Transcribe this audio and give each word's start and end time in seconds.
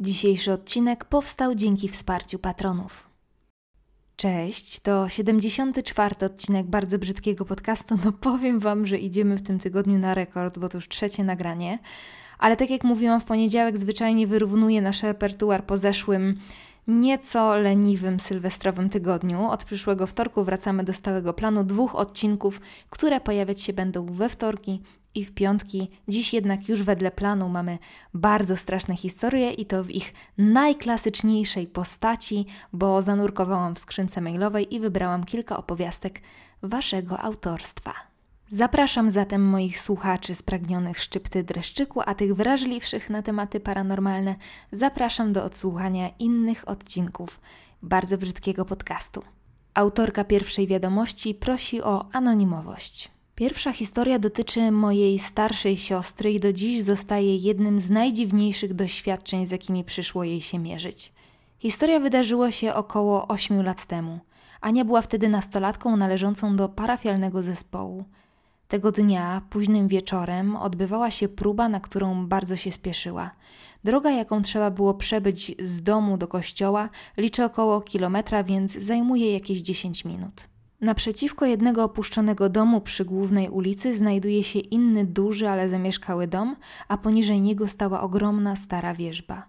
Dzisiejszy 0.00 0.52
odcinek 0.52 1.04
powstał 1.04 1.54
dzięki 1.54 1.88
wsparciu 1.88 2.38
patronów. 2.38 3.08
Cześć, 4.16 4.80
to 4.80 5.08
74. 5.08 6.26
odcinek 6.26 6.66
bardzo 6.66 6.98
brzydkiego 6.98 7.44
podcastu. 7.44 7.98
No 8.04 8.12
powiem 8.12 8.58
Wam, 8.58 8.86
że 8.86 8.98
idziemy 8.98 9.36
w 9.36 9.42
tym 9.42 9.58
tygodniu 9.58 9.98
na 9.98 10.14
rekord, 10.14 10.58
bo 10.58 10.68
to 10.68 10.78
już 10.78 10.88
trzecie 10.88 11.24
nagranie. 11.24 11.78
Ale 12.38 12.56
tak 12.56 12.70
jak 12.70 12.84
mówiłam, 12.84 13.20
w 13.20 13.24
poniedziałek 13.24 13.78
zwyczajnie 13.78 14.26
wyrównuję 14.26 14.82
nasz 14.82 15.02
repertuar 15.02 15.66
po 15.66 15.76
zeszłym 15.76 16.38
nieco 16.88 17.56
leniwym 17.56 18.20
sylwestrowym 18.20 18.90
tygodniu. 18.90 19.46
Od 19.46 19.64
przyszłego 19.64 20.06
wtorku 20.06 20.44
wracamy 20.44 20.84
do 20.84 20.92
stałego 20.92 21.34
planu 21.34 21.64
dwóch 21.64 21.94
odcinków, 21.94 22.60
które 22.90 23.20
pojawiać 23.20 23.60
się 23.60 23.72
będą 23.72 24.06
we 24.06 24.28
wtorki 24.28 24.82
i 25.18 25.24
w 25.24 25.32
piątki. 25.32 25.90
Dziś 26.08 26.34
jednak 26.34 26.68
już 26.68 26.82
wedle 26.82 27.10
planu 27.10 27.48
mamy 27.48 27.78
bardzo 28.14 28.56
straszne 28.56 28.96
historie 28.96 29.52
i 29.52 29.66
to 29.66 29.84
w 29.84 29.90
ich 29.90 30.14
najklasyczniejszej 30.38 31.66
postaci, 31.66 32.46
bo 32.72 33.02
zanurkowałam 33.02 33.74
w 33.74 33.78
skrzynce 33.78 34.20
mailowej 34.20 34.74
i 34.74 34.80
wybrałam 34.80 35.24
kilka 35.24 35.56
opowiastek 35.56 36.20
waszego 36.62 37.20
autorstwa. 37.20 37.92
Zapraszam 38.50 39.10
zatem 39.10 39.48
moich 39.48 39.80
słuchaczy 39.80 40.34
spragnionych 40.34 41.00
szczypty 41.00 41.44
dreszczyku, 41.44 42.00
a 42.06 42.14
tych 42.14 42.34
wrażliwszych 42.34 43.10
na 43.10 43.22
tematy 43.22 43.60
paranormalne 43.60 44.34
zapraszam 44.72 45.32
do 45.32 45.44
odsłuchania 45.44 46.08
innych 46.18 46.68
odcinków 46.68 47.40
bardzo 47.82 48.18
brzydkiego 48.18 48.64
podcastu. 48.64 49.22
Autorka 49.74 50.24
pierwszej 50.24 50.66
wiadomości 50.66 51.34
prosi 51.34 51.82
o 51.82 52.08
anonimowość. 52.12 53.17
Pierwsza 53.38 53.72
historia 53.72 54.18
dotyczy 54.18 54.70
mojej 54.70 55.18
starszej 55.18 55.76
siostry 55.76 56.32
i 56.32 56.40
do 56.40 56.52
dziś 56.52 56.82
zostaje 56.82 57.36
jednym 57.36 57.80
z 57.80 57.90
najdziwniejszych 57.90 58.74
doświadczeń, 58.74 59.46
z 59.46 59.50
jakimi 59.50 59.84
przyszło 59.84 60.24
jej 60.24 60.40
się 60.40 60.58
mierzyć. 60.58 61.12
Historia 61.58 62.00
wydarzyła 62.00 62.50
się 62.50 62.74
około 62.74 63.28
8 63.28 63.62
lat 63.62 63.86
temu. 63.86 64.20
Ania 64.60 64.84
była 64.84 65.02
wtedy 65.02 65.28
nastolatką 65.28 65.96
należącą 65.96 66.56
do 66.56 66.68
parafialnego 66.68 67.42
zespołu. 67.42 68.04
Tego 68.68 68.92
dnia, 68.92 69.42
późnym 69.50 69.88
wieczorem, 69.88 70.56
odbywała 70.56 71.10
się 71.10 71.28
próba, 71.28 71.68
na 71.68 71.80
którą 71.80 72.26
bardzo 72.26 72.56
się 72.56 72.72
spieszyła. 72.72 73.30
Droga, 73.84 74.10
jaką 74.10 74.42
trzeba 74.42 74.70
było 74.70 74.94
przebyć 74.94 75.52
z 75.64 75.82
domu 75.82 76.16
do 76.16 76.28
kościoła, 76.28 76.88
liczy 77.16 77.44
około 77.44 77.80
kilometra, 77.80 78.44
więc 78.44 78.72
zajmuje 78.72 79.32
jakieś 79.32 79.60
10 79.60 80.04
minut. 80.04 80.48
Naprzeciwko 80.80 81.46
jednego 81.46 81.84
opuszczonego 81.84 82.48
domu 82.48 82.80
przy 82.80 83.04
głównej 83.04 83.48
ulicy 83.48 83.96
znajduje 83.96 84.44
się 84.44 84.58
inny 84.58 85.04
duży, 85.04 85.48
ale 85.48 85.68
zamieszkały 85.68 86.26
dom, 86.26 86.56
a 86.88 86.98
poniżej 86.98 87.40
niego 87.40 87.68
stała 87.68 88.00
ogromna 88.00 88.56
stara 88.56 88.94
wieżba. 88.94 89.46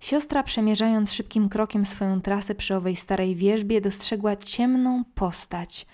Siostra, 0.00 0.42
przemierzając 0.42 1.12
szybkim 1.12 1.48
krokiem 1.48 1.86
swoją 1.86 2.20
trasę 2.20 2.54
przy 2.54 2.76
owej 2.76 2.96
starej 2.96 3.36
wieżbie, 3.36 3.80
dostrzegła 3.80 4.36
ciemną 4.36 5.04
postać. 5.14 5.86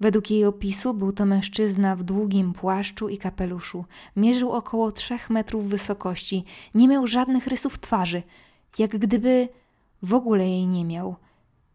Według 0.00 0.30
jej 0.30 0.44
opisu 0.44 0.94
był 0.94 1.12
to 1.12 1.26
mężczyzna 1.26 1.96
w 1.96 2.02
długim 2.02 2.52
płaszczu 2.52 3.08
i 3.08 3.18
kapeluszu. 3.18 3.84
Mierzył 4.16 4.52
około 4.52 4.92
trzech 4.92 5.30
metrów 5.30 5.64
wysokości. 5.64 6.44
Nie 6.74 6.88
miał 6.88 7.06
żadnych 7.06 7.46
rysów 7.46 7.78
twarzy, 7.78 8.22
jak 8.78 8.90
gdyby 8.90 9.48
w 10.02 10.14
ogóle 10.14 10.48
jej 10.48 10.66
nie 10.66 10.84
miał– 10.84 11.16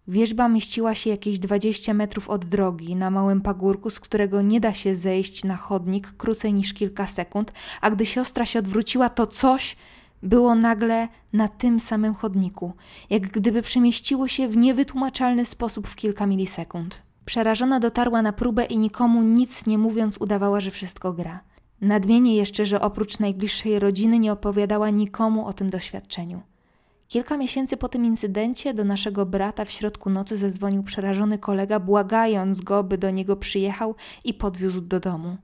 Wieżba 0.08 0.50
mieściła 0.50 0.96
się 0.96 1.10
jakieś 1.10 1.40
20 1.40 1.94
metrów 1.94 2.30
od 2.30 2.46
drogi, 2.46 2.96
na 2.96 3.10
małym 3.10 3.42
pagórku, 3.42 3.90
z 3.90 4.00
którego 4.00 4.42
nie 4.42 4.60
da 4.60 4.74
się 4.74 4.96
zejść 4.96 5.44
na 5.44 5.58
chodnik 5.58 6.14
krócej 6.18 6.54
niż 6.54 6.74
kilka 6.74 7.08
sekund, 7.08 7.52
a 7.82 7.92
gdy 7.92 8.06
siostra 8.06 8.46
się 8.46 8.60
odwróciła, 8.60 9.10
to 9.10 9.28
coś 9.28 9.76
było 10.24 10.56
nagle 10.56 11.08
na 11.34 11.48
tym 11.48 11.80
samym 11.80 12.14
chodniku, 12.14 12.74
jak 13.10 13.22
gdyby 13.22 13.62
przemieściło 13.62 14.28
się 14.28 14.48
w 14.48 14.58
niewytłumaczalny 14.58 15.46
sposób 15.46 15.88
w 15.88 15.96
kilka 15.96 16.28
milisekund. 16.28 17.04
Przerażona 17.26 17.80
dotarła 17.80 18.22
na 18.22 18.34
próbę 18.34 18.66
i 18.66 18.78
nikomu 18.78 19.22
nic 19.22 19.66
nie 19.66 19.78
mówiąc 19.78 20.18
udawała, 20.18 20.62
że 20.62 20.72
wszystko 20.72 21.14
gra. 21.14 21.40
Nadmienię 21.82 22.36
jeszcze, 22.36 22.66
że 22.66 22.82
oprócz 22.82 23.20
najbliższej 23.20 23.80
rodziny 23.80 24.20
nie 24.20 24.32
opowiadała 24.32 24.90
nikomu 24.90 25.46
o 25.46 25.54
tym 25.54 25.70
doświadczeniu. 25.70 26.42
Kilka 27.12 27.38
miesięcy 27.38 27.78
po 27.78 27.90
tym 27.90 28.06
incydencie 28.06 28.74
do 28.74 28.84
naszego 28.84 29.26
brata 29.26 29.66
w 29.66 29.72
środku 29.72 30.10
nocy 30.10 30.38
zadzwonił 30.38 30.84
przerażony 30.84 31.38
kolega, 31.38 31.80
błagając 31.80 32.62
go, 32.62 32.84
by 32.84 32.98
do 32.98 33.10
niego 33.10 33.36
przyjechał 33.36 33.96
i 34.24 34.34
podwiózł 34.34 34.82
do 34.82 35.00
domu. 35.00 35.38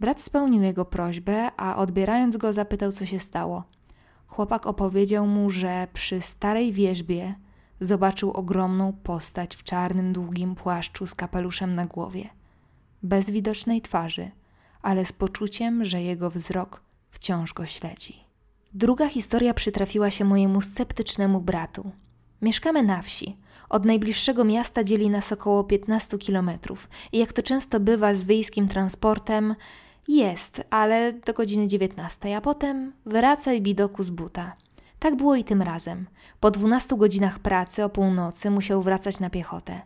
Brat 0.00 0.20
spełnił 0.20 0.62
jego 0.62 0.84
prośbę, 0.84 1.50
a 1.56 1.76
odbierając 1.76 2.36
go 2.36 2.52
zapytał, 2.52 2.92
co 2.92 3.06
się 3.06 3.20
stało. 3.20 3.64
Chłopak 4.26 4.66
opowiedział 4.66 5.26
mu, 5.26 5.50
że 5.50 5.86
przy 5.92 6.20
starej 6.20 6.72
wieżbie 6.72 7.34
zobaczył 7.80 8.30
ogromną 8.30 8.92
postać 8.92 9.56
w 9.56 9.62
czarnym, 9.62 10.12
długim 10.12 10.54
płaszczu 10.54 11.06
z 11.06 11.14
kapeluszem 11.14 11.74
na 11.74 11.86
głowie. 11.86 12.28
Bez 13.02 13.30
widocznej 13.30 13.82
twarzy, 13.82 14.30
ale 14.82 15.04
z 15.04 15.12
poczuciem, 15.12 15.84
że 15.84 16.02
jego 16.02 16.30
wzrok 16.30 16.82
wciąż 17.10 17.52
go 17.52 17.66
śledzi. 17.66 18.25
Druga 18.76 19.08
historia 19.08 19.54
przytrafiła 19.54 20.10
się 20.10 20.24
mojemu 20.24 20.60
sceptycznemu 20.60 21.40
bratu. 21.40 21.90
Mieszkamy 22.42 22.82
na 22.82 23.02
wsi. 23.02 23.36
Od 23.68 23.84
najbliższego 23.84 24.44
miasta 24.44 24.84
dzieli 24.84 25.10
nas 25.10 25.32
około 25.32 25.64
15 25.64 26.18
kilometrów. 26.18 26.88
I 27.12 27.18
jak 27.18 27.32
to 27.32 27.42
często 27.42 27.80
bywa 27.80 28.14
z 28.14 28.24
wiejskim 28.24 28.68
transportem, 28.68 29.54
jest, 30.08 30.64
ale 30.70 31.12
do 31.12 31.32
godziny 31.32 31.66
19, 31.66 32.36
a 32.36 32.40
potem 32.40 32.92
wracaj 33.06 33.62
bidoku 33.62 34.02
z 34.02 34.10
buta. 34.10 34.56
Tak 34.98 35.16
było 35.16 35.36
i 35.36 35.44
tym 35.44 35.62
razem. 35.62 36.06
Po 36.40 36.50
12 36.50 36.96
godzinach 36.96 37.38
pracy 37.38 37.84
o 37.84 37.88
północy 37.88 38.50
musiał 38.50 38.82
wracać 38.82 39.20
na 39.20 39.30
piechotę. 39.30 39.80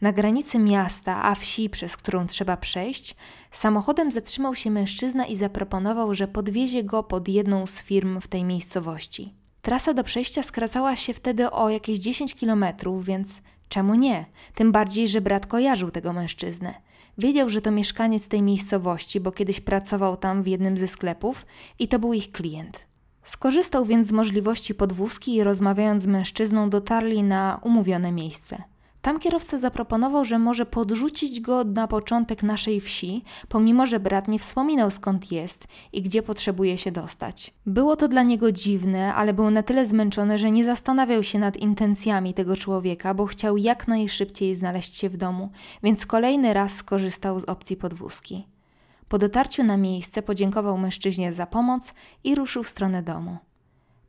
Na 0.00 0.12
granicy 0.12 0.58
miasta, 0.58 1.24
a 1.24 1.34
wsi, 1.34 1.70
przez 1.70 1.96
którą 1.96 2.26
trzeba 2.26 2.56
przejść, 2.56 3.16
samochodem 3.50 4.12
zatrzymał 4.12 4.54
się 4.54 4.70
mężczyzna 4.70 5.26
i 5.26 5.36
zaproponował, 5.36 6.14
że 6.14 6.28
podwiezie 6.28 6.84
go 6.84 7.02
pod 7.02 7.28
jedną 7.28 7.66
z 7.66 7.82
firm 7.82 8.20
w 8.20 8.28
tej 8.28 8.44
miejscowości. 8.44 9.34
Trasa 9.62 9.94
do 9.94 10.04
przejścia 10.04 10.42
skracała 10.42 10.96
się 10.96 11.14
wtedy 11.14 11.50
o 11.50 11.70
jakieś 11.70 11.98
10 11.98 12.34
kilometrów, 12.34 13.04
więc 13.04 13.42
czemu 13.68 13.94
nie? 13.94 14.26
Tym 14.54 14.72
bardziej, 14.72 15.08
że 15.08 15.20
brat 15.20 15.46
kojarzył 15.46 15.90
tego 15.90 16.12
mężczyznę. 16.12 16.74
Wiedział, 17.18 17.50
że 17.50 17.60
to 17.60 17.70
mieszkaniec 17.70 18.28
tej 18.28 18.42
miejscowości, 18.42 19.20
bo 19.20 19.32
kiedyś 19.32 19.60
pracował 19.60 20.16
tam 20.16 20.42
w 20.42 20.46
jednym 20.46 20.78
ze 20.78 20.88
sklepów 20.88 21.46
i 21.78 21.88
to 21.88 21.98
był 21.98 22.12
ich 22.12 22.32
klient. 22.32 22.86
Skorzystał 23.22 23.84
więc 23.84 24.06
z 24.06 24.12
możliwości 24.12 24.74
podwózki 24.74 25.34
i 25.34 25.44
rozmawiając 25.44 26.02
z 26.02 26.06
mężczyzną 26.06 26.70
dotarli 26.70 27.22
na 27.22 27.60
umówione 27.62 28.12
miejsce. 28.12 28.62
Tam 29.06 29.18
kierowca 29.18 29.58
zaproponował, 29.58 30.24
że 30.24 30.38
może 30.38 30.66
podrzucić 30.66 31.40
go 31.40 31.64
na 31.64 31.88
początek 31.88 32.42
naszej 32.42 32.80
wsi, 32.80 33.22
pomimo 33.48 33.86
że 33.86 34.00
brat 34.00 34.28
nie 34.28 34.38
wspominał 34.38 34.90
skąd 34.90 35.32
jest 35.32 35.66
i 35.92 36.02
gdzie 36.02 36.22
potrzebuje 36.22 36.78
się 36.78 36.92
dostać. 36.92 37.54
Było 37.66 37.96
to 37.96 38.08
dla 38.08 38.22
niego 38.22 38.52
dziwne, 38.52 39.14
ale 39.14 39.34
był 39.34 39.50
na 39.50 39.62
tyle 39.62 39.86
zmęczony, 39.86 40.38
że 40.38 40.50
nie 40.50 40.64
zastanawiał 40.64 41.22
się 41.22 41.38
nad 41.38 41.56
intencjami 41.56 42.34
tego 42.34 42.56
człowieka, 42.56 43.14
bo 43.14 43.26
chciał 43.26 43.56
jak 43.56 43.88
najszybciej 43.88 44.54
znaleźć 44.54 44.96
się 44.96 45.08
w 45.08 45.16
domu, 45.16 45.50
więc 45.82 46.06
kolejny 46.06 46.52
raz 46.52 46.74
skorzystał 46.74 47.40
z 47.40 47.44
opcji 47.44 47.76
podwózki. 47.76 48.46
Po 49.08 49.18
dotarciu 49.18 49.64
na 49.64 49.76
miejsce 49.76 50.22
podziękował 50.22 50.78
mężczyźnie 50.78 51.32
za 51.32 51.46
pomoc 51.46 51.94
i 52.24 52.34
ruszył 52.34 52.62
w 52.62 52.68
stronę 52.68 53.02
domu. 53.02 53.36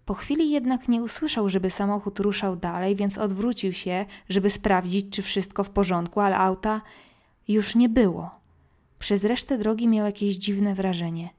Po 0.08 0.14
chwili 0.14 0.52
jednak 0.52 0.88
nie 0.88 1.04
usłyszał, 1.04 1.50
żeby 1.50 1.70
samochód 1.70 2.20
ruszał 2.20 2.56
dalej, 2.56 2.96
więc 2.96 3.18
odwrócił 3.18 3.74
się, 3.74 4.06
żeby 4.30 4.50
sprawdzić, 4.50 5.10
czy 5.10 5.22
wszystko 5.22 5.64
w 5.64 5.70
porządku, 5.70 6.20
ale 6.20 6.38
auta 6.38 6.82
już 7.48 7.76
nie 7.76 7.90
było. 7.90 8.40
Przez 9.00 9.24
resztę 9.24 9.58
drogi 9.58 9.88
miał 9.88 10.06
jakieś 10.06 10.36
dziwne 10.36 10.76
wrażenie. 10.76 11.30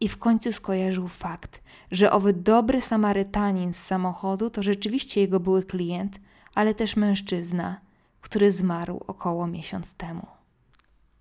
I 0.00 0.08
w 0.08 0.16
końcu 0.16 0.52
skojarzył 0.52 1.08
fakt, 1.08 1.62
że 1.90 2.12
owy 2.12 2.32
dobry 2.32 2.80
Samarytanin 2.80 3.72
z 3.72 3.84
samochodu 3.84 4.50
to 4.50 4.62
rzeczywiście 4.62 5.20
jego 5.20 5.40
były 5.40 5.62
klient, 5.62 6.20
ale 6.54 6.74
też 6.74 6.96
mężczyzna, 6.96 7.80
który 8.20 8.52
zmarł 8.52 9.00
około 9.06 9.46
miesiąc 9.46 9.94
temu. 9.94 10.26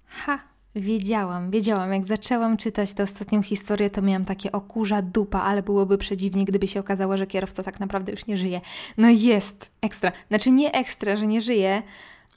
Ha! 0.06 0.40
Wiedziałam, 0.76 1.52
wiedziałam. 1.52 1.94
Jak 1.94 2.06
zaczęłam 2.06 2.58
czytać 2.58 2.94
tę 2.94 3.04
ostatnią 3.04 3.44
historię, 3.44 3.90
to 3.90 4.02
miałam 4.02 4.26
takie 4.26 4.52
okurza 4.52 5.02
dupa, 5.02 5.42
ale 5.42 5.64
byłoby 5.64 5.98
przedziwnie, 5.98 6.46
gdyby 6.46 6.68
się 6.68 6.80
okazało, 6.80 7.18
że 7.18 7.28
kierowca 7.28 7.64
tak 7.64 7.80
naprawdę 7.80 8.12
już 8.12 8.26
nie 8.26 8.38
żyje. 8.38 8.62
No 8.98 9.10
jest 9.10 9.72
ekstra. 9.82 10.12
Znaczy 10.28 10.52
nie 10.52 10.72
ekstra, 10.72 11.16
że 11.16 11.28
nie 11.28 11.42
żyje. 11.42 11.84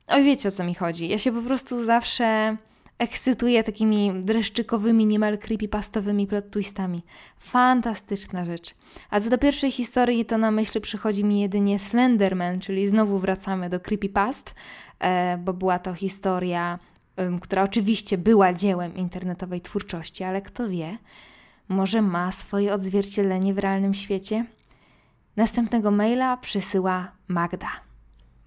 Oj, 0.09 0.25
wiecie 0.25 0.49
o 0.49 0.53
co 0.53 0.65
mi 0.65 0.75
chodzi. 0.75 1.09
Ja 1.09 1.19
się 1.19 1.33
po 1.33 1.43
prostu 1.43 1.85
zawsze 1.85 2.57
ekscytuję 2.99 3.63
takimi 3.63 4.13
dreszczykowymi, 4.21 5.07
niemal 5.07 5.39
creepypastowymi 5.39 6.27
plot 6.27 6.51
twistami. 6.51 7.03
Fantastyczna 7.39 8.45
rzecz. 8.45 8.75
A 9.11 9.21
co 9.21 9.31
do 9.31 9.39
pierwszej 9.39 9.71
historii, 9.71 10.25
to 10.25 10.39
na 10.39 10.51
myśl 10.51 10.81
przychodzi 10.81 11.25
mi 11.25 11.41
jedynie 11.41 11.79
Slenderman, 11.79 12.61
czyli 12.61 12.87
znowu 12.87 13.19
wracamy 13.19 13.69
do 13.69 13.81
creepypast, 13.81 14.55
e, 14.99 15.39
bo 15.39 15.53
była 15.53 15.79
to 15.79 15.95
historia 15.95 16.79
która 17.41 17.63
oczywiście 17.63 18.19
była 18.19 18.53
dziełem 18.53 18.97
internetowej 18.97 19.61
twórczości, 19.61 20.25
ale 20.25 20.43
kto 20.43 20.69
wie, 20.69 20.99
może 21.69 22.03
ma 22.03 22.33
swoje 22.33 22.75
odzwierciedlenie 22.75 23.55
w 23.55 23.59
realnym 23.59 23.95
świecie? 23.95 24.45
Następnego 25.37 25.91
maila 25.91 26.37
przysyła 26.37 27.13
Magda. 27.29 27.69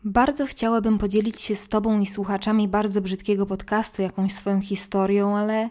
Bardzo 0.03 0.45
chciałabym 0.45 0.97
podzielić 0.97 1.41
się 1.41 1.55
z 1.55 1.67
Tobą 1.67 1.99
i 1.99 2.05
słuchaczami 2.05 2.67
bardzo 2.67 3.01
brzydkiego 3.01 3.45
podcastu 3.45 4.01
jakąś 4.01 4.33
swoją 4.33 4.61
historią, 4.61 5.37
ale 5.37 5.69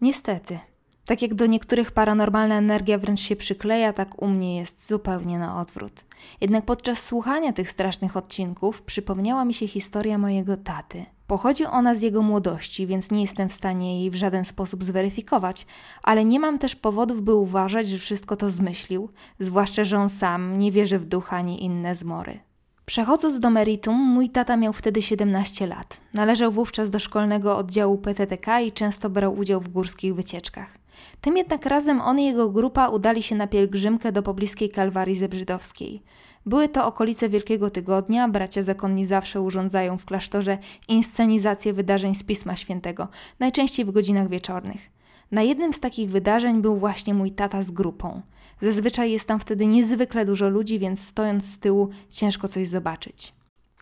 niestety, 0.00 0.58
tak 1.04 1.22
jak 1.22 1.34
do 1.34 1.46
niektórych 1.46 1.92
paranormalna 1.92 2.54
energia 2.54 2.98
wręcz 2.98 3.20
się 3.20 3.36
przykleja, 3.36 3.92
tak 3.92 4.22
u 4.22 4.28
mnie 4.28 4.56
jest 4.56 4.88
zupełnie 4.88 5.38
na 5.38 5.60
odwrót. 5.60 6.04
Jednak 6.40 6.64
podczas 6.64 7.02
słuchania 7.02 7.52
tych 7.52 7.70
strasznych 7.70 8.16
odcinków 8.16 8.82
przypomniała 8.82 9.44
mi 9.44 9.54
się 9.54 9.68
historia 9.68 10.18
mojego 10.18 10.56
taty. 10.56 11.06
Pochodzi 11.28 11.64
ona 11.64 11.94
z 11.94 12.02
jego 12.02 12.22
młodości, 12.22 12.86
więc 12.86 13.10
nie 13.10 13.20
jestem 13.20 13.48
w 13.48 13.52
stanie 13.52 14.00
jej 14.00 14.10
w 14.10 14.14
żaden 14.14 14.44
sposób 14.44 14.84
zweryfikować, 14.84 15.66
ale 16.02 16.24
nie 16.24 16.40
mam 16.40 16.58
też 16.58 16.76
powodów, 16.76 17.22
by 17.22 17.34
uważać, 17.34 17.88
że 17.88 17.98
wszystko 17.98 18.36
to 18.36 18.50
zmyślił, 18.50 19.08
zwłaszcza, 19.38 19.84
że 19.84 19.98
on 19.98 20.08
sam 20.08 20.58
nie 20.58 20.72
wierzy 20.72 20.98
w 20.98 21.04
ducha 21.04 21.36
ani 21.36 21.64
inne 21.64 21.94
zmory. 21.94 22.38
Przechodząc 22.86 23.40
do 23.40 23.50
meritum, 23.50 23.96
mój 23.96 24.30
tata 24.30 24.56
miał 24.56 24.72
wtedy 24.72 25.02
17 25.02 25.66
lat. 25.66 26.00
Należał 26.14 26.52
wówczas 26.52 26.90
do 26.90 26.98
szkolnego 26.98 27.56
oddziału 27.56 27.98
PTTK 27.98 28.60
i 28.60 28.72
często 28.72 29.10
brał 29.10 29.34
udział 29.34 29.60
w 29.60 29.68
górskich 29.68 30.14
wycieczkach. 30.14 30.78
Tym 31.20 31.36
jednak 31.36 31.66
razem 31.66 32.00
on 32.00 32.18
i 32.18 32.24
jego 32.24 32.48
grupa 32.50 32.88
udali 32.88 33.22
się 33.22 33.36
na 33.36 33.46
pielgrzymkę 33.46 34.12
do 34.12 34.22
pobliskiej 34.22 34.70
Kalwarii 34.70 35.16
Zebrzydowskiej. 35.16 36.02
Były 36.48 36.68
to 36.68 36.86
okolice 36.86 37.28
Wielkiego 37.28 37.70
Tygodnia, 37.70 38.28
bracia 38.28 38.62
zakonni 38.62 39.06
zawsze 39.06 39.40
urządzają 39.40 39.98
w 39.98 40.04
klasztorze 40.04 40.58
inscenizację 40.88 41.72
wydarzeń 41.72 42.14
z 42.14 42.22
Pisma 42.22 42.56
Świętego, 42.56 43.08
najczęściej 43.40 43.84
w 43.84 43.90
godzinach 43.90 44.28
wieczornych. 44.28 44.90
Na 45.30 45.42
jednym 45.42 45.72
z 45.72 45.80
takich 45.80 46.10
wydarzeń 46.10 46.62
był 46.62 46.76
właśnie 46.76 47.14
mój 47.14 47.30
tata 47.30 47.62
z 47.62 47.70
grupą. 47.70 48.20
Zazwyczaj 48.62 49.12
jest 49.12 49.28
tam 49.28 49.40
wtedy 49.40 49.66
niezwykle 49.66 50.24
dużo 50.24 50.48
ludzi, 50.48 50.78
więc 50.78 51.06
stojąc 51.06 51.44
z 51.44 51.58
tyłu 51.58 51.88
ciężko 52.10 52.48
coś 52.48 52.68
zobaczyć. 52.68 53.34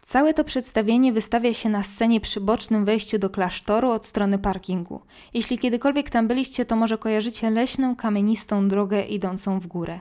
Całe 0.03 0.35
to 0.35 0.45
przedstawienie 0.45 1.13
wystawia 1.13 1.55
się 1.55 1.69
na 1.69 1.83
scenie 1.83 2.21
przy 2.21 2.41
bocznym 2.41 2.85
wejściu 2.85 3.19
do 3.19 3.31
klasztoru 3.31 3.91
od 3.91 4.07
strony 4.07 4.39
parkingu. 4.39 5.01
Jeśli 5.35 5.59
kiedykolwiek 5.59 6.11
tam 6.11 6.29
byliście, 6.29 6.65
to 6.65 6.77
może 6.77 6.99
kojarzycie 6.99 7.51
leśną, 7.51 7.97
kamienistą 7.97 8.69
drogę 8.69 9.03
idącą 9.03 9.61
w 9.61 9.67
górę. 9.67 10.01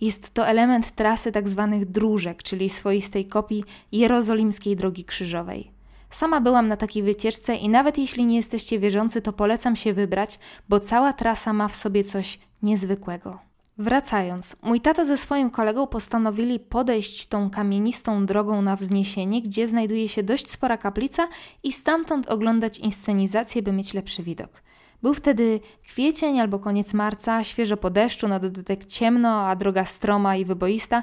Jest 0.00 0.34
to 0.34 0.46
element 0.46 0.90
trasy 0.90 1.32
tzw. 1.32 1.68
Tak 1.70 1.84
dróżek, 1.84 2.42
czyli 2.42 2.70
swoistej 2.70 3.26
kopii 3.26 3.64
jerozolimskiej 3.92 4.76
drogi 4.76 5.04
krzyżowej. 5.04 5.70
Sama 6.10 6.40
byłam 6.40 6.68
na 6.68 6.76
takiej 6.76 7.02
wycieczce 7.02 7.56
i 7.56 7.68
nawet 7.68 7.98
jeśli 7.98 8.26
nie 8.26 8.36
jesteście 8.36 8.78
wierzący, 8.78 9.22
to 9.22 9.32
polecam 9.32 9.76
się 9.76 9.94
wybrać, 9.94 10.38
bo 10.68 10.80
cała 10.80 11.12
trasa 11.12 11.52
ma 11.52 11.68
w 11.68 11.76
sobie 11.76 12.04
coś 12.04 12.38
niezwykłego. 12.62 13.38
Wracając, 13.78 14.56
mój 14.62 14.80
tata 14.80 15.04
ze 15.04 15.16
swoim 15.16 15.50
kolegą 15.50 15.86
postanowili 15.86 16.60
podejść 16.60 17.26
tą 17.26 17.50
kamienistą 17.50 18.26
drogą 18.26 18.62
na 18.62 18.76
wzniesienie, 18.76 19.42
gdzie 19.42 19.68
znajduje 19.68 20.08
się 20.08 20.22
dość 20.22 20.50
spora 20.50 20.76
kaplica 20.76 21.28
i 21.62 21.72
stamtąd 21.72 22.30
oglądać 22.30 22.78
inscenizację, 22.78 23.62
by 23.62 23.72
mieć 23.72 23.94
lepszy 23.94 24.22
widok. 24.22 24.62
Był 25.04 25.14
wtedy 25.14 25.60
kwiecień 25.82 26.40
albo 26.40 26.58
koniec 26.58 26.94
marca, 26.94 27.44
świeżo 27.44 27.76
po 27.76 27.90
deszczu, 27.90 28.28
na 28.28 28.38
dodatek 28.38 28.84
ciemno, 28.84 29.48
a 29.48 29.56
droga 29.56 29.84
stroma 29.84 30.36
i 30.36 30.44
wyboista, 30.44 31.02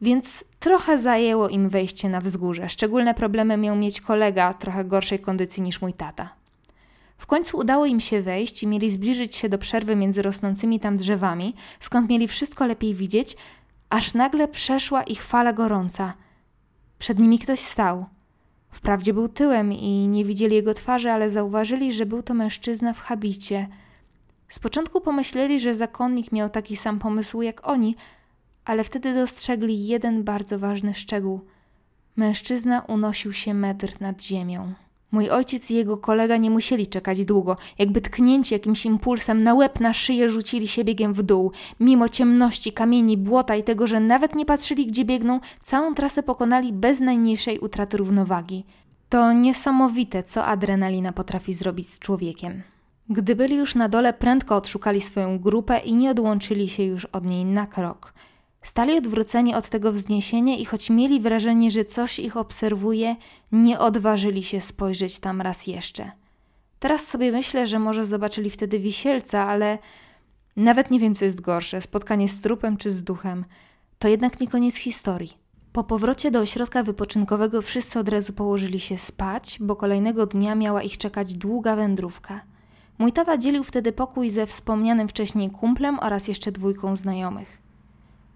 więc 0.00 0.44
trochę 0.60 0.98
zajęło 0.98 1.48
im 1.48 1.68
wejście 1.68 2.08
na 2.08 2.20
wzgórze. 2.20 2.68
Szczególne 2.68 3.14
problemy 3.14 3.56
miał 3.56 3.76
mieć 3.76 4.00
kolega 4.00 4.54
trochę 4.54 4.84
gorszej 4.84 5.18
kondycji 5.18 5.62
niż 5.62 5.80
mój 5.80 5.92
tata. 5.92 6.28
W 7.18 7.26
końcu 7.26 7.58
udało 7.58 7.86
im 7.86 8.00
się 8.00 8.22
wejść 8.22 8.62
i 8.62 8.66
mieli 8.66 8.90
zbliżyć 8.90 9.36
się 9.36 9.48
do 9.48 9.58
przerwy 9.58 9.96
między 9.96 10.22
rosnącymi 10.22 10.80
tam 10.80 10.96
drzewami, 10.96 11.54
skąd 11.80 12.10
mieli 12.10 12.28
wszystko 12.28 12.66
lepiej 12.66 12.94
widzieć, 12.94 13.36
aż 13.90 14.14
nagle 14.14 14.48
przeszła 14.48 15.02
ich 15.02 15.22
fala 15.22 15.52
gorąca. 15.52 16.12
Przed 16.98 17.18
nimi 17.18 17.38
ktoś 17.38 17.60
stał. 17.60 18.06
Wprawdzie 18.72 19.14
był 19.14 19.28
tyłem 19.28 19.72
i 19.72 20.08
nie 20.08 20.24
widzieli 20.24 20.56
jego 20.56 20.74
twarzy, 20.74 21.10
ale 21.10 21.30
zauważyli, 21.30 21.92
że 21.92 22.06
był 22.06 22.22
to 22.22 22.34
mężczyzna 22.34 22.92
w 22.92 23.00
habicie. 23.00 23.68
Z 24.48 24.58
początku 24.58 25.00
pomyśleli, 25.00 25.60
że 25.60 25.74
zakonnik 25.74 26.32
miał 26.32 26.50
taki 26.50 26.76
sam 26.76 26.98
pomysł 26.98 27.42
jak 27.42 27.68
oni, 27.68 27.96
ale 28.64 28.84
wtedy 28.84 29.14
dostrzegli 29.14 29.86
jeden 29.86 30.24
bardzo 30.24 30.58
ważny 30.58 30.94
szczegół. 30.94 31.40
Mężczyzna 32.16 32.80
unosił 32.80 33.32
się 33.32 33.54
metr 33.54 34.00
nad 34.00 34.22
ziemią. 34.22 34.72
Mój 35.12 35.30
ojciec 35.30 35.70
i 35.70 35.74
jego 35.74 35.96
kolega 35.96 36.36
nie 36.36 36.50
musieli 36.50 36.86
czekać 36.86 37.24
długo, 37.24 37.56
jakby 37.78 38.00
tknięci 38.00 38.54
jakimś 38.54 38.86
impulsem 38.86 39.42
na 39.42 39.54
łeb 39.54 39.80
na 39.80 39.94
szyję 39.94 40.30
rzucili 40.30 40.68
się 40.68 40.84
biegiem 40.84 41.12
w 41.14 41.22
dół. 41.22 41.52
Mimo 41.80 42.08
ciemności, 42.08 42.72
kamieni, 42.72 43.16
błota 43.16 43.56
i 43.56 43.62
tego, 43.62 43.86
że 43.86 44.00
nawet 44.00 44.34
nie 44.34 44.46
patrzyli 44.46 44.86
gdzie 44.86 45.04
biegną, 45.04 45.40
całą 45.62 45.94
trasę 45.94 46.22
pokonali 46.22 46.72
bez 46.72 47.00
najmniejszej 47.00 47.58
utraty 47.58 47.96
równowagi. 47.96 48.64
To 49.08 49.32
niesamowite, 49.32 50.22
co 50.22 50.44
adrenalina 50.44 51.12
potrafi 51.12 51.54
zrobić 51.54 51.88
z 51.88 51.98
człowiekiem. 51.98 52.62
Gdy 53.10 53.36
byli 53.36 53.56
już 53.56 53.74
na 53.74 53.88
dole, 53.88 54.12
prędko 54.12 54.56
odszukali 54.56 55.00
swoją 55.00 55.38
grupę 55.38 55.78
i 55.78 55.94
nie 55.94 56.10
odłączyli 56.10 56.68
się 56.68 56.82
już 56.82 57.04
od 57.04 57.24
niej 57.24 57.44
na 57.44 57.66
krok. 57.66 58.14
Stali 58.62 58.98
odwróceni 58.98 59.54
od 59.54 59.68
tego 59.68 59.92
wzniesienia 59.92 60.56
i 60.56 60.64
choć 60.64 60.90
mieli 60.90 61.20
wrażenie, 61.20 61.70
że 61.70 61.84
coś 61.84 62.18
ich 62.18 62.36
obserwuje, 62.36 63.16
nie 63.52 63.78
odważyli 63.78 64.42
się 64.42 64.60
spojrzeć 64.60 65.18
tam 65.18 65.40
raz 65.40 65.66
jeszcze. 65.66 66.12
Teraz 66.78 67.06
sobie 67.06 67.32
myślę, 67.32 67.66
że 67.66 67.78
może 67.78 68.06
zobaczyli 68.06 68.50
wtedy 68.50 68.78
wisielca, 68.78 69.48
ale 69.48 69.78
nawet 70.56 70.90
nie 70.90 71.00
wiem, 71.00 71.14
co 71.14 71.24
jest 71.24 71.40
gorsze 71.40 71.80
spotkanie 71.80 72.28
z 72.28 72.40
trupem 72.40 72.76
czy 72.76 72.90
z 72.90 73.04
duchem. 73.04 73.44
To 73.98 74.08
jednak 74.08 74.40
nie 74.40 74.48
koniec 74.48 74.76
historii. 74.76 75.32
Po 75.72 75.84
powrocie 75.84 76.30
do 76.30 76.40
ośrodka 76.40 76.82
wypoczynkowego 76.82 77.62
wszyscy 77.62 77.98
od 77.98 78.08
razu 78.08 78.32
położyli 78.32 78.80
się 78.80 78.98
spać, 78.98 79.58
bo 79.60 79.76
kolejnego 79.76 80.26
dnia 80.26 80.54
miała 80.54 80.82
ich 80.82 80.98
czekać 80.98 81.34
długa 81.34 81.76
wędrówka. 81.76 82.40
Mój 82.98 83.12
tata 83.12 83.38
dzielił 83.38 83.64
wtedy 83.64 83.92
pokój 83.92 84.30
ze 84.30 84.46
wspomnianym 84.46 85.08
wcześniej 85.08 85.50
kumplem 85.50 85.98
oraz 85.98 86.28
jeszcze 86.28 86.52
dwójką 86.52 86.96
znajomych. 86.96 87.61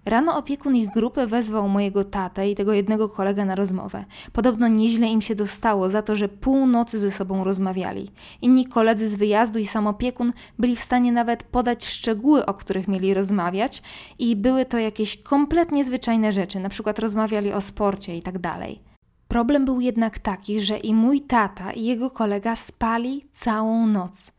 Rano 0.06 0.36
opiekun 0.36 0.76
ich 0.76 0.90
grupy 0.90 1.26
wezwał 1.26 1.68
mojego 1.68 2.04
tatę 2.04 2.50
i 2.50 2.54
tego 2.54 2.72
jednego 2.72 3.08
kolegę 3.08 3.44
na 3.44 3.54
rozmowę. 3.54 4.04
Podobno 4.32 4.68
nieźle 4.68 5.06
im 5.06 5.20
się 5.20 5.34
dostało 5.34 5.88
za 5.88 6.02
to, 6.02 6.16
że 6.16 6.28
pół 6.28 6.66
nocy 6.66 6.98
ze 6.98 7.10
sobą 7.10 7.44
rozmawiali. 7.44 8.10
Inni 8.42 8.66
koledzy 8.66 9.08
z 9.08 9.14
wyjazdu 9.14 9.58
i 9.58 9.66
sam 9.66 9.86
opiekun 9.86 10.32
byli 10.58 10.76
w 10.76 10.80
stanie 10.80 11.12
nawet 11.12 11.42
podać 11.42 11.86
szczegóły, 11.86 12.46
o 12.46 12.54
których 12.54 12.88
mieli 12.88 13.14
rozmawiać 13.14 13.82
i 14.18 14.36
były 14.36 14.64
to 14.64 14.78
jakieś 14.78 15.22
kompletnie 15.22 15.84
zwyczajne 15.84 16.32
rzeczy, 16.32 16.60
na 16.60 16.68
przykład 16.68 16.98
rozmawiali 16.98 17.52
o 17.52 17.60
sporcie 17.60 18.16
i 18.16 18.22
tak 18.22 18.38
dalej. 18.38 18.80
Problem 19.28 19.64
był 19.64 19.80
jednak 19.80 20.18
taki, 20.18 20.60
że 20.60 20.76
i 20.76 20.94
mój 20.94 21.20
tata 21.20 21.72
i 21.72 21.84
jego 21.84 22.10
kolega 22.10 22.56
spali 22.56 23.24
całą 23.32 23.86
noc. 23.86 24.35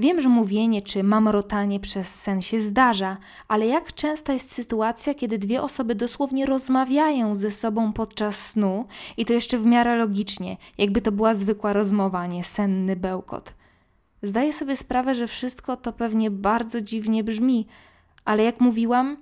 Wiem, 0.00 0.20
że 0.20 0.28
mówienie 0.28 0.82
czy 0.82 1.02
mamrotanie 1.02 1.80
przez 1.80 2.14
sen 2.14 2.42
się 2.42 2.60
zdarza, 2.60 3.16
ale 3.48 3.66
jak 3.66 3.92
częsta 3.92 4.32
jest 4.32 4.52
sytuacja, 4.52 5.14
kiedy 5.14 5.38
dwie 5.38 5.62
osoby 5.62 5.94
dosłownie 5.94 6.46
rozmawiają 6.46 7.34
ze 7.34 7.50
sobą 7.50 7.92
podczas 7.92 8.36
snu 8.36 8.86
i 9.16 9.24
to 9.24 9.32
jeszcze 9.32 9.58
w 9.58 9.66
miarę 9.66 9.96
logicznie, 9.96 10.56
jakby 10.78 11.00
to 11.00 11.12
była 11.12 11.34
zwykła 11.34 11.72
rozmowa, 11.72 12.26
nie 12.26 12.44
senny 12.44 12.96
bełkot. 12.96 13.54
Zdaję 14.22 14.52
sobie 14.52 14.76
sprawę, 14.76 15.14
że 15.14 15.26
wszystko 15.26 15.76
to 15.76 15.92
pewnie 15.92 16.30
bardzo 16.30 16.80
dziwnie 16.80 17.24
brzmi, 17.24 17.66
ale 18.24 18.42
jak 18.42 18.60
mówiłam, 18.60 19.16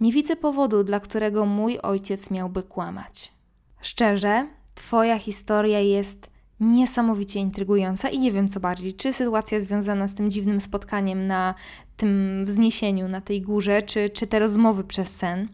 nie 0.00 0.12
widzę 0.12 0.36
powodu, 0.36 0.84
dla 0.84 1.00
którego 1.00 1.46
mój 1.46 1.78
ojciec 1.78 2.30
miałby 2.30 2.62
kłamać. 2.62 3.32
Szczerze, 3.80 4.46
Twoja 4.74 5.18
historia 5.18 5.80
jest 5.80 6.29
niesamowicie 6.60 7.40
intrygująca 7.40 8.08
i 8.08 8.18
nie 8.18 8.32
wiem 8.32 8.48
co 8.48 8.60
bardziej, 8.60 8.94
czy 8.94 9.12
sytuacja 9.12 9.60
związana 9.60 10.08
z 10.08 10.14
tym 10.14 10.30
dziwnym 10.30 10.60
spotkaniem 10.60 11.26
na 11.26 11.54
tym 11.96 12.44
wzniesieniu, 12.44 13.08
na 13.08 13.20
tej 13.20 13.42
górze, 13.42 13.82
czy, 13.82 14.10
czy 14.10 14.26
te 14.26 14.38
rozmowy 14.38 14.84
przez 14.84 15.16
sen. 15.16 15.48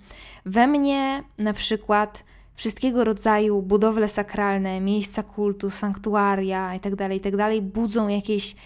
We 0.44 0.66
mnie 0.66 1.22
na 1.38 1.52
przykład 1.52 2.24
wszystkiego 2.54 3.04
rodzaju 3.04 3.62
budowle 3.62 4.08
sakralne, 4.08 4.80
miejsca 4.80 5.22
kultu, 5.22 5.70
sanktuaria 5.70 6.74
itd., 6.74 6.96
tak 6.96 7.12
itd. 7.12 7.36
Tak 7.38 7.60
budzą 7.60 8.08
jakieś 8.08 8.56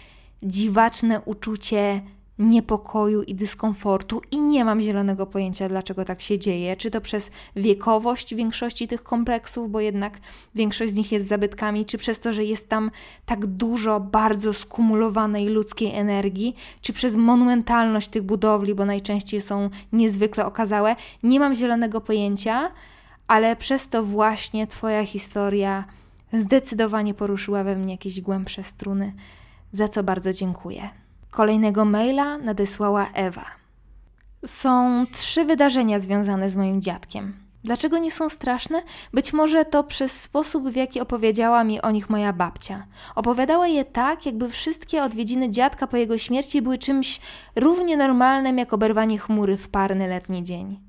dziwaczne 0.43 1.21
uczucie 1.21 2.01
niepokoju 2.41 3.23
i 3.23 3.35
dyskomfortu 3.35 4.21
i 4.31 4.41
nie 4.41 4.65
mam 4.65 4.81
zielonego 4.81 5.25
pojęcia, 5.25 5.69
dlaczego 5.69 6.05
tak 6.05 6.21
się 6.21 6.39
dzieje. 6.39 6.77
Czy 6.77 6.91
to 6.91 7.01
przez 7.01 7.31
wiekowość 7.55 8.35
większości 8.35 8.87
tych 8.87 9.03
kompleksów, 9.03 9.71
bo 9.71 9.79
jednak 9.79 10.19
większość 10.55 10.93
z 10.93 10.95
nich 10.95 11.11
jest 11.11 11.27
zabytkami, 11.27 11.85
czy 11.85 11.97
przez 11.97 12.19
to, 12.19 12.33
że 12.33 12.43
jest 12.43 12.69
tam 12.69 12.91
tak 13.25 13.45
dużo 13.45 13.99
bardzo 13.99 14.53
skumulowanej 14.53 15.47
ludzkiej 15.47 15.95
energii, 15.95 16.55
czy 16.81 16.93
przez 16.93 17.15
monumentalność 17.15 18.07
tych 18.07 18.23
budowli, 18.23 18.75
bo 18.75 18.85
najczęściej 18.85 19.41
są 19.41 19.69
niezwykle 19.93 20.45
okazałe. 20.45 20.95
Nie 21.23 21.39
mam 21.39 21.55
zielonego 21.55 22.01
pojęcia, 22.01 22.71
ale 23.27 23.55
przez 23.55 23.89
to 23.89 24.03
właśnie 24.03 24.67
Twoja 24.67 25.05
historia 25.05 25.83
zdecydowanie 26.33 27.13
poruszyła 27.13 27.63
we 27.63 27.75
mnie 27.75 27.93
jakieś 27.93 28.21
głębsze 28.21 28.63
struny, 28.63 29.13
za 29.73 29.87
co 29.87 30.03
bardzo 30.03 30.33
dziękuję. 30.33 31.00
Kolejnego 31.31 31.85
maila 31.85 32.37
nadesłała 32.37 33.07
Ewa. 33.13 33.45
są 34.45 35.05
trzy 35.11 35.45
wydarzenia 35.45 35.99
związane 35.99 36.49
z 36.49 36.55
moim 36.55 36.81
dziadkiem. 36.81 37.33
Dlaczego 37.63 37.97
nie 37.97 38.11
są 38.11 38.29
straszne? 38.29 38.81
Być 39.13 39.33
może 39.33 39.65
to 39.65 39.83
przez 39.83 40.21
sposób, 40.21 40.69
w 40.69 40.75
jaki 40.75 40.99
opowiedziała 40.99 41.63
mi 41.63 41.81
o 41.81 41.91
nich 41.91 42.09
moja 42.09 42.33
babcia. 42.33 42.85
Opowiadała 43.15 43.67
je 43.67 43.85
tak, 43.85 44.25
jakby 44.25 44.49
wszystkie 44.49 45.03
odwiedziny 45.03 45.49
dziadka 45.49 45.87
po 45.87 45.97
jego 45.97 46.17
śmierci 46.17 46.61
były 46.61 46.77
czymś 46.77 47.19
równie 47.55 47.97
normalnym 47.97 48.57
jak 48.57 48.73
oberwanie 48.73 49.17
chmury 49.17 49.57
w 49.57 49.69
parny 49.69 50.07
letni 50.07 50.43
dzień. 50.43 50.79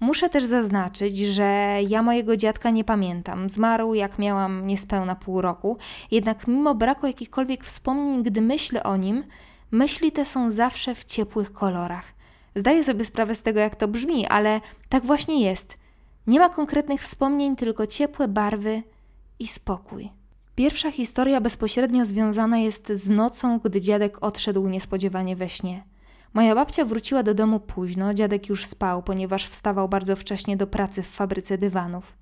Muszę 0.00 0.28
też 0.28 0.44
zaznaczyć, 0.44 1.18
że 1.18 1.78
ja 1.88 2.02
mojego 2.02 2.36
dziadka 2.36 2.70
nie 2.70 2.84
pamiętam. 2.84 3.50
Zmarł 3.50 3.94
jak 3.94 4.18
miałam 4.18 4.66
niespełna 4.66 5.14
pół 5.16 5.40
roku, 5.40 5.76
jednak 6.10 6.46
mimo 6.46 6.74
braku 6.74 7.06
jakichkolwiek 7.06 7.64
wspomnień, 7.64 8.22
gdy 8.22 8.40
myślę 8.40 8.82
o 8.82 8.96
nim, 8.96 9.24
myśli 9.70 10.12
te 10.12 10.24
są 10.24 10.50
zawsze 10.50 10.94
w 10.94 11.04
ciepłych 11.04 11.52
kolorach. 11.52 12.04
Zdaję 12.54 12.84
sobie 12.84 13.04
sprawę 13.04 13.34
z 13.34 13.42
tego, 13.42 13.60
jak 13.60 13.76
to 13.76 13.88
brzmi, 13.88 14.26
ale 14.26 14.60
tak 14.88 15.06
właśnie 15.06 15.40
jest. 15.40 15.78
Nie 16.26 16.38
ma 16.38 16.48
konkretnych 16.48 17.00
wspomnień, 17.02 17.56
tylko 17.56 17.86
ciepłe 17.86 18.28
barwy 18.28 18.82
i 19.38 19.48
spokój. 19.48 20.10
Pierwsza 20.54 20.90
historia 20.90 21.40
bezpośrednio 21.40 22.06
związana 22.06 22.58
jest 22.58 22.92
z 22.92 23.08
nocą, 23.08 23.58
gdy 23.58 23.80
dziadek 23.80 24.18
odszedł 24.20 24.68
niespodziewanie 24.68 25.36
we 25.36 25.48
śnie. 25.48 25.84
Moja 26.34 26.54
babcia 26.54 26.84
wróciła 26.84 27.22
do 27.22 27.34
domu 27.34 27.60
późno, 27.60 28.14
dziadek 28.14 28.48
już 28.48 28.66
spał, 28.66 29.02
ponieważ 29.02 29.48
wstawał 29.48 29.88
bardzo 29.88 30.16
wcześnie 30.16 30.56
do 30.56 30.66
pracy 30.66 31.02
w 31.02 31.08
fabryce 31.08 31.58
dywanów. 31.58 32.16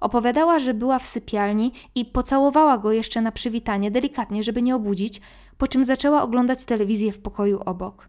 Opowiadała, 0.00 0.58
że 0.58 0.74
była 0.74 0.98
w 0.98 1.06
sypialni 1.06 1.72
i 1.94 2.04
pocałowała 2.04 2.78
go 2.78 2.92
jeszcze 2.92 3.20
na 3.20 3.32
przywitanie, 3.32 3.90
delikatnie, 3.90 4.42
żeby 4.42 4.62
nie 4.62 4.76
obudzić, 4.76 5.20
po 5.58 5.66
czym 5.66 5.84
zaczęła 5.84 6.22
oglądać 6.22 6.64
telewizję 6.64 7.12
w 7.12 7.18
pokoju 7.18 7.60
obok. 7.66 8.08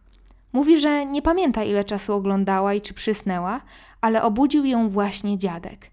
Mówi, 0.54 0.80
że 0.80 1.06
nie 1.06 1.22
pamięta 1.22 1.64
ile 1.64 1.86
czasu 1.86 2.14
oglądała 2.14 2.74
i 2.74 2.82
czy 2.82 2.94
przysnęła, 2.94 3.62
ale 4.02 4.24
obudził 4.24 4.66
ją 4.66 4.90
właśnie 4.90 5.38
dziadek. 5.38 5.92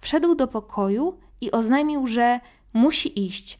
Wszedł 0.00 0.34
do 0.34 0.48
pokoju 0.48 1.18
i 1.40 1.50
oznajmił, 1.50 2.06
że 2.06 2.40
musi 2.72 3.26
iść. 3.26 3.58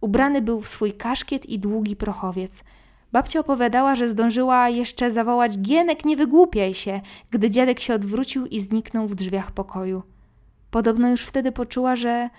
Ubrany 0.00 0.42
był 0.42 0.60
w 0.60 0.68
swój 0.68 0.92
kaszkiet 0.92 1.46
i 1.46 1.58
długi 1.58 1.96
prochowiec– 1.96 2.62
Babcia 3.12 3.40
opowiadała, 3.40 3.96
że 3.96 4.08
zdążyła 4.08 4.68
jeszcze 4.68 5.12
zawołać 5.12 5.58
Gienek, 5.58 6.04
nie 6.04 6.16
wygłupiaj 6.16 6.74
się, 6.74 7.00
gdy 7.30 7.50
dziadek 7.50 7.80
się 7.80 7.94
odwrócił 7.94 8.46
i 8.46 8.60
zniknął 8.60 9.08
w 9.08 9.14
drzwiach 9.14 9.50
pokoju. 9.50 10.02
Podobno 10.70 11.10
już 11.10 11.22
wtedy 11.22 11.52
poczuła, 11.52 11.96
że, 11.96 12.30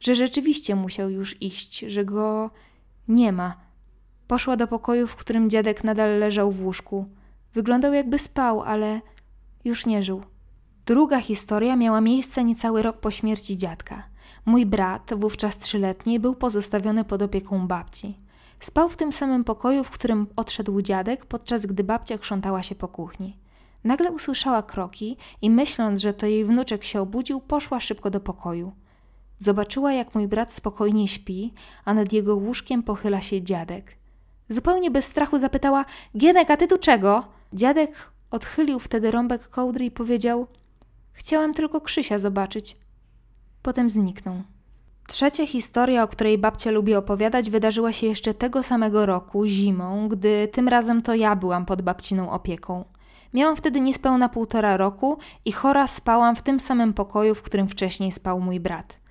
że 0.00 0.14
rzeczywiście 0.14 0.74
musiał 0.74 1.10
już 1.10 1.42
iść, 1.42 1.78
że 1.78 2.04
go 2.04 2.50
nie 3.08 3.32
ma. 3.32 3.54
Poszła 4.26 4.56
do 4.56 4.66
pokoju, 4.66 5.06
w 5.06 5.16
którym 5.16 5.50
dziadek 5.50 5.84
nadal 5.84 6.18
leżał 6.18 6.50
w 6.50 6.64
łóżku. 6.64 7.06
Wyglądał 7.54 7.92
jakby 7.92 8.18
spał, 8.18 8.62
ale 8.62 9.00
już 9.64 9.86
nie 9.86 10.02
żył. 10.02 10.22
Druga 10.86 11.20
historia 11.20 11.76
miała 11.76 12.00
miejsce 12.00 12.44
niecały 12.44 12.82
rok 12.82 12.96
po 12.96 13.10
śmierci 13.10 13.56
dziadka. 13.56 14.02
Mój 14.46 14.66
brat, 14.66 15.10
wówczas 15.16 15.58
trzyletni, 15.58 16.20
był 16.20 16.34
pozostawiony 16.34 17.04
pod 17.04 17.22
opieką 17.22 17.66
babci. 17.66 18.18
Spał 18.60 18.88
w 18.88 18.96
tym 18.96 19.12
samym 19.12 19.44
pokoju, 19.44 19.84
w 19.84 19.90
którym 19.90 20.26
odszedł 20.36 20.82
dziadek, 20.82 21.26
podczas 21.26 21.66
gdy 21.66 21.84
babcia 21.84 22.18
krzątała 22.18 22.62
się 22.62 22.74
po 22.74 22.88
kuchni. 22.88 23.38
Nagle 23.84 24.12
usłyszała 24.12 24.62
kroki 24.62 25.16
i 25.42 25.50
myśląc, 25.50 26.00
że 26.00 26.12
to 26.12 26.26
jej 26.26 26.44
wnuczek 26.44 26.84
się 26.84 27.00
obudził, 27.00 27.40
poszła 27.40 27.80
szybko 27.80 28.10
do 28.10 28.20
pokoju. 28.20 28.72
Zobaczyła, 29.38 29.92
jak 29.92 30.14
mój 30.14 30.28
brat 30.28 30.52
spokojnie 30.52 31.08
śpi, 31.08 31.54
a 31.84 31.94
nad 31.94 32.12
jego 32.12 32.36
łóżkiem 32.36 32.82
pochyla 32.82 33.20
się 33.20 33.42
dziadek. 33.42 33.96
Zupełnie 34.48 34.90
bez 34.90 35.04
strachu 35.04 35.38
zapytała: 35.38 35.84
Gienek, 36.16 36.50
a 36.50 36.56
ty 36.56 36.68
tu 36.68 36.78
czego? 36.78 37.24
Dziadek 37.52 38.10
odchylił 38.30 38.78
wtedy 38.78 39.10
rąbek 39.10 39.48
kołdry 39.48 39.84
i 39.84 39.90
powiedział: 39.90 40.46
Chciałem 41.12 41.54
tylko 41.54 41.80
Krzysia 41.80 42.18
zobaczyć. 42.18 42.76
Potem 43.62 43.90
zniknął. 43.90 44.42
Trzecia 45.08 45.46
historia, 45.46 46.02
o 46.02 46.08
której 46.08 46.38
babcia 46.38 46.70
lubi 46.70 46.94
opowiadać, 46.94 47.50
wydarzyła 47.50 47.92
się 47.92 48.06
jeszcze 48.06 48.34
tego 48.34 48.62
samego 48.62 49.06
roku, 49.06 49.46
zimą, 49.46 50.08
gdy 50.08 50.48
tym 50.48 50.68
razem 50.68 51.02
to 51.02 51.14
ja 51.14 51.36
byłam 51.36 51.66
pod 51.66 51.82
babciną 51.82 52.30
opieką. 52.30 52.84
Miałam 53.34 53.56
wtedy 53.56 53.80
niespełna 53.80 54.28
półtora 54.28 54.76
roku 54.76 55.18
i 55.44 55.52
chora 55.52 55.86
spałam 55.86 56.36
w 56.36 56.42
tym 56.42 56.60
samym 56.60 56.92
pokoju, 56.92 57.34
w 57.34 57.42
którym 57.42 57.68
wcześniej 57.68 58.12
spał 58.12 58.40
mój 58.40 58.60
brat. 58.60 59.03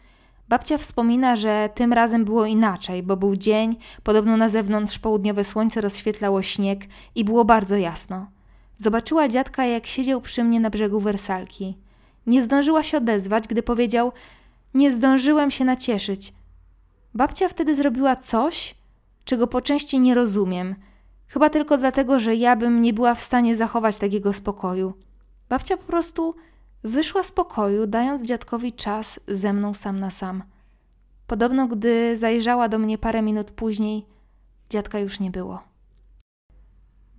Babcia 0.54 0.78
wspomina, 0.78 1.36
że 1.36 1.70
tym 1.76 1.94
razem 1.94 2.26
było 2.26 2.46
inaczej, 2.46 3.04
bo 3.04 3.18
był 3.18 3.36
dzień, 3.36 3.76
podobno 4.04 4.38
na 4.38 4.50
zewnątrz 4.50 5.00
południowe 5.00 5.44
słońce 5.44 5.82
rozświetlało 5.82 6.42
śnieg 6.42 6.82
i 7.16 7.24
było 7.24 7.46
bardzo 7.46 7.76
jasno. 7.76 8.28
Zobaczyła 8.78 9.28
dziadka, 9.30 9.66
jak 9.66 9.86
siedział 9.86 10.22
przy 10.22 10.44
mnie 10.44 10.60
na 10.60 10.70
brzegu 10.70 11.00
wersalki. 11.00 11.78
Nie 12.28 12.42
zdążyła 12.42 12.84
się 12.84 12.98
odezwać, 12.98 13.48
gdy 13.48 13.64
powiedział– 13.64 14.12
nie 14.74 14.92
zdążyłem 14.92 15.52
się 15.52 15.66
nacieszyć. 15.66 16.34
Babcia 17.14 17.50
wtedy 17.50 17.76
zrobiła 17.76 18.16
coś, 18.16 18.76
czego 19.26 19.48
po 19.48 19.62
części 19.62 20.00
nie 20.00 20.16
rozumiem. 20.16 20.76
Chyba 21.28 21.50
tylko 21.50 21.78
dlatego, 21.78 22.20
że 22.20 22.36
ja 22.36 22.56
bym 22.56 22.82
nie 22.82 22.94
była 22.94 23.16
w 23.16 23.22
stanie 23.22 23.56
zachować 23.56 23.98
takiego 23.98 24.34
spokoju. 24.34 24.94
Babcia 25.50 25.78
po 25.78 25.84
prostu 25.84 26.36
wyszła 26.84 27.24
z 27.24 27.32
pokoju, 27.32 27.88
dając 27.88 28.24
dziadkowi 28.24 28.74
czas 28.74 29.20
ze 29.28 29.54
mną 29.54 29.74
sam 29.74 30.00
na 30.00 30.12
sam. 30.12 30.44
Podobno, 31.28 31.68
gdy 31.68 32.18
zajrzała 32.18 32.70
do 32.70 32.80
mnie 32.80 32.98
parę 32.98 33.22
minut 33.22 33.52
później, 33.52 34.06
dziadka 34.70 35.00
już 35.00 35.20
nie 35.20 35.32
było. 35.32 35.64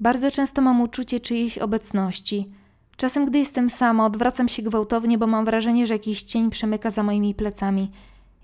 Bardzo 0.00 0.30
często 0.30 0.62
mam 0.62 0.80
uczucie 0.80 1.21
czyjejś 1.21 1.59
obecności– 1.59 2.50
Czasem, 2.97 3.26
gdy 3.26 3.38
jestem 3.38 3.71
sama, 3.71 4.06
odwracam 4.06 4.49
się 4.49 4.62
gwałtownie, 4.62 5.18
bo 5.18 5.26
mam 5.26 5.44
wrażenie, 5.44 5.87
że 5.87 5.94
jakiś 5.94 6.23
cień 6.23 6.50
przemyka 6.50 6.90
za 6.90 7.02
moimi 7.02 7.35
plecami. 7.35 7.90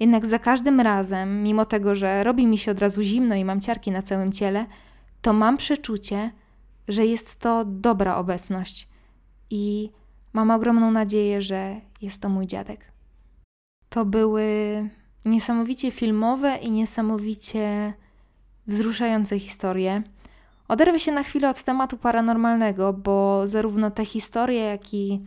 Jednak 0.01 0.27
za 0.27 0.39
każdym 0.39 0.81
razem, 0.81 1.43
mimo 1.43 1.65
tego, 1.65 1.95
że 1.95 2.25
robi 2.25 2.47
mi 2.47 2.59
się 2.59 2.71
od 2.71 2.79
razu 2.79 3.03
zimno 3.03 3.35
i 3.35 3.45
mam 3.45 3.61
ciarki 3.61 3.91
na 3.91 4.03
całym 4.03 4.33
ciele, 4.33 4.67
to 5.23 5.33
mam 5.33 5.57
przeczucie, 5.57 6.31
że 6.89 7.07
jest 7.07 7.37
to 7.37 7.65
dobra 7.65 8.17
obecność 8.17 8.89
i 9.51 9.91
mam 10.33 10.51
ogromną 10.51 10.91
nadzieję, 10.91 11.43
że 11.43 11.81
jest 12.03 12.23
to 12.23 12.29
mój 12.29 12.47
dziadek. 12.47 12.93
To 13.89 14.05
były 14.05 14.45
niesamowicie 15.25 15.91
filmowe 15.91 16.57
i 16.57 16.71
niesamowicie 16.71 17.93
wzruszające 18.67 19.39
historie. 19.39 20.03
Oderwę 20.69 20.99
się 20.99 21.13
na 21.13 21.23
chwilę 21.23 21.51
od 21.51 21.63
tematu 21.63 21.97
paranormalnego, 21.97 22.93
bo 22.93 23.43
zarówno 23.49 23.91
te 23.91 24.05
historie, 24.05 24.61
jak 24.61 24.95
i 24.95 25.21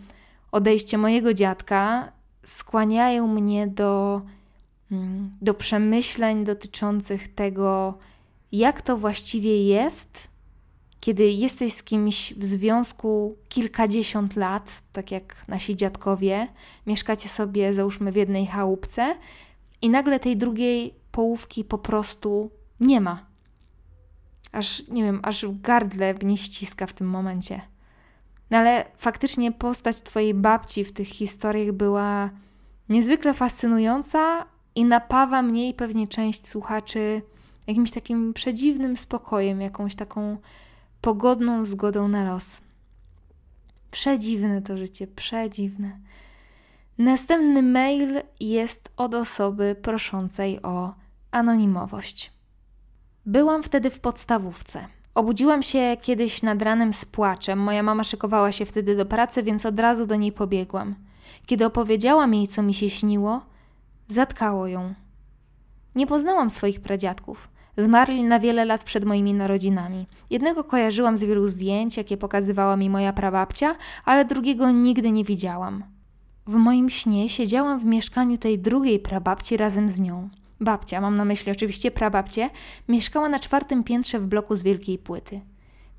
odejście 0.52 0.98
mojego 0.98 1.34
dziadka 1.34 2.12
skłaniają 2.44 3.28
mnie 3.28 3.68
do, 3.68 4.22
mm, 4.92 5.32
do 5.42 5.54
przemyśleń 5.54 6.44
dotyczących 6.44 7.36
tego, 7.36 7.98
jak 8.52 8.82
to 8.82 8.98
właściwie 8.98 9.64
jest, 9.64 10.28
kiedy 11.04 11.30
jesteś 11.30 11.74
z 11.74 11.84
kimś 11.84 12.34
w 12.34 12.46
związku 12.46 13.38
kilkadziesiąt 13.50 14.36
lat, 14.36 14.84
tak 14.92 15.12
jak 15.12 15.48
nasi 15.48 15.76
dziadkowie, 15.76 16.48
mieszkacie 16.88 17.30
sobie, 17.30 17.74
załóżmy, 17.74 18.12
w 18.12 18.16
jednej 18.16 18.48
chałupce, 18.48 19.16
i 19.82 19.90
nagle 19.90 20.20
tej 20.20 20.38
drugiej 20.38 20.96
połówki 21.12 21.64
po 21.64 21.78
prostu 21.78 22.52
nie 22.80 23.02
ma 23.02 23.26
aż, 24.52 24.88
nie 24.88 25.04
wiem, 25.04 25.20
aż 25.24 25.46
gardle 25.62 26.14
mnie 26.14 26.38
ściska 26.38 26.88
w 26.88 26.94
tym 26.94 27.08
momencie. 27.08 27.62
No 28.50 28.58
ale 28.58 28.86
faktycznie 28.98 29.52
postać 29.52 30.02
twojej 30.02 30.34
babci 30.34 30.84
w 30.84 30.94
tych 30.94 31.08
historiach 31.08 31.72
była 31.72 32.30
niezwykle 32.90 33.34
fascynująca 33.34 34.46
i 34.76 34.86
napawa 34.86 35.42
mnie 35.42 35.70
i 35.70 35.74
pewnie 35.74 36.08
część 36.08 36.48
słuchaczy 36.48 37.22
jakimś 37.68 37.92
takim 37.92 38.34
przedziwnym 38.34 38.98
spokojem, 38.98 39.62
jakąś 39.62 39.96
taką 39.96 40.38
pogodną 41.04 41.66
zgodą 41.66 42.08
na 42.08 42.24
los. 42.24 42.62
Przedziwne 43.92 44.62
to 44.62 44.78
życie, 44.78 45.08
przedziwne. 45.08 46.00
Następny 46.98 47.64
mail 47.64 48.22
jest 48.40 48.92
od 48.98 49.14
osoby 49.14 49.76
proszącej 49.82 50.62
o 50.62 50.94
anonimowość. 51.32 52.32
Byłam 53.26 53.64
wtedy 53.64 53.90
w 53.90 54.00
podstawówce. 54.00 54.88
Obudziłam 55.16 55.64
się 55.64 55.98
kiedyś 56.02 56.44
nad 56.44 56.62
ranem 56.62 56.94
z 56.94 57.06
płaczem. 57.06 57.60
Moja 57.60 57.84
mama 57.84 58.04
szykowała 58.04 58.52
się 58.52 58.66
wtedy 58.66 58.96
do 58.96 59.06
pracy, 59.06 59.44
więc 59.44 59.66
od 59.66 59.80
razu 59.80 60.06
do 60.06 60.16
niej 60.16 60.32
pobiegłam. 60.32 60.96
Kiedy 61.46 61.66
opowiedziałam 61.66 62.34
jej, 62.34 62.48
co 62.48 62.64
mi 62.64 62.74
się 62.74 62.90
śniło, 62.90 63.42
zatkało 64.08 64.68
ją. 64.68 64.94
Nie 65.96 66.08
poznałam 66.08 66.50
swoich 66.50 66.82
pradziadków. 66.82 67.53
Zmarli 67.78 68.24
na 68.24 68.40
wiele 68.40 68.66
lat 68.66 68.84
przed 68.84 69.06
moimi 69.06 69.34
narodzinami. 69.34 70.08
Jednego 70.30 70.64
kojarzyłam 70.64 71.18
z 71.18 71.24
wielu 71.24 71.48
zdjęć, 71.48 71.98
jakie 71.98 72.18
pokazywała 72.18 72.78
mi 72.78 72.90
moja 72.90 73.14
prababcia, 73.14 73.76
ale 74.06 74.26
drugiego 74.26 74.72
nigdy 74.72 75.12
nie 75.12 75.24
widziałam. 75.24 75.84
W 76.48 76.56
moim 76.56 76.90
śnie 76.90 77.30
siedziałam 77.30 77.80
w 77.80 77.86
mieszkaniu 77.86 78.38
tej 78.38 78.60
drugiej 78.60 79.00
prababci 79.00 79.58
razem 79.58 79.90
z 79.90 80.00
nią. 80.00 80.30
Babcia, 80.60 81.02
mam 81.02 81.16
na 81.16 81.26
myśli 81.26 81.52
oczywiście 81.52 81.92
prababcie, 81.92 82.50
mieszkała 82.88 83.30
na 83.30 83.40
czwartym 83.40 83.84
piętrze 83.84 84.20
w 84.20 84.28
bloku 84.28 84.56
z 84.56 84.64
wielkiej 84.64 84.98
płyty. 84.98 85.42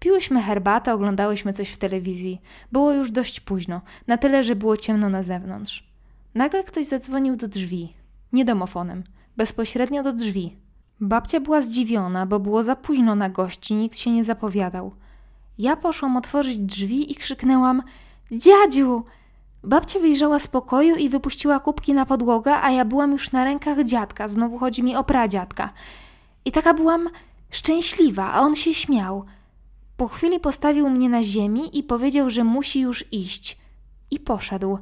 Piłyśmy 0.00 0.42
herbatę, 0.42 0.94
oglądałyśmy 0.94 1.52
coś 1.52 1.70
w 1.70 1.78
telewizji. 1.78 2.40
Było 2.72 2.92
już 2.92 3.10
dość 3.10 3.40
późno, 3.40 3.80
na 4.06 4.18
tyle, 4.18 4.44
że 4.44 4.56
było 4.56 4.76
ciemno 4.76 5.08
na 5.08 5.22
zewnątrz. 5.22 5.90
Nagle 6.34 6.64
ktoś 6.64 6.86
zadzwonił 6.86 7.36
do 7.36 7.48
drzwi. 7.48 7.94
Nie 8.32 8.44
domofonem, 8.44 9.04
bezpośrednio 9.36 10.02
do 10.02 10.12
drzwi. 10.12 10.63
Babcia 11.00 11.40
była 11.40 11.60
zdziwiona, 11.60 12.26
bo 12.26 12.40
było 12.40 12.62
za 12.62 12.76
późno 12.76 13.14
na 13.14 13.28
gości, 13.28 13.74
nikt 13.74 13.98
się 13.98 14.10
nie 14.10 14.24
zapowiadał. 14.24 14.94
Ja 15.58 15.76
poszłam 15.76 16.16
otworzyć 16.16 16.58
drzwi 16.58 17.12
i 17.12 17.14
krzyknęłam: 17.14 17.82
Dziadziu! 18.32 19.04
Babcia 19.64 19.98
wyjrzała 19.98 20.38
z 20.38 20.46
pokoju 20.46 20.96
i 20.96 21.08
wypuściła 21.08 21.60
kubki 21.60 21.94
na 21.94 22.06
podłogę, 22.06 22.54
a 22.62 22.70
ja 22.70 22.84
byłam 22.84 23.12
już 23.12 23.32
na 23.32 23.44
rękach 23.44 23.84
dziadka. 23.84 24.28
Znowu 24.28 24.58
chodzi 24.58 24.82
mi 24.82 24.96
o 24.96 25.04
pradziadka. 25.04 25.72
I 26.44 26.52
taka 26.52 26.74
byłam 26.74 27.08
szczęśliwa, 27.50 28.32
a 28.32 28.40
on 28.40 28.54
się 28.54 28.74
śmiał. 28.74 29.24
Po 29.96 30.08
chwili 30.08 30.40
postawił 30.40 30.90
mnie 30.90 31.08
na 31.08 31.22
ziemi 31.22 31.78
i 31.78 31.82
powiedział, 31.82 32.30
że 32.30 32.44
musi 32.44 32.80
już 32.80 33.04
iść. 33.12 33.58
I 34.10 34.20
poszedł. 34.20 34.78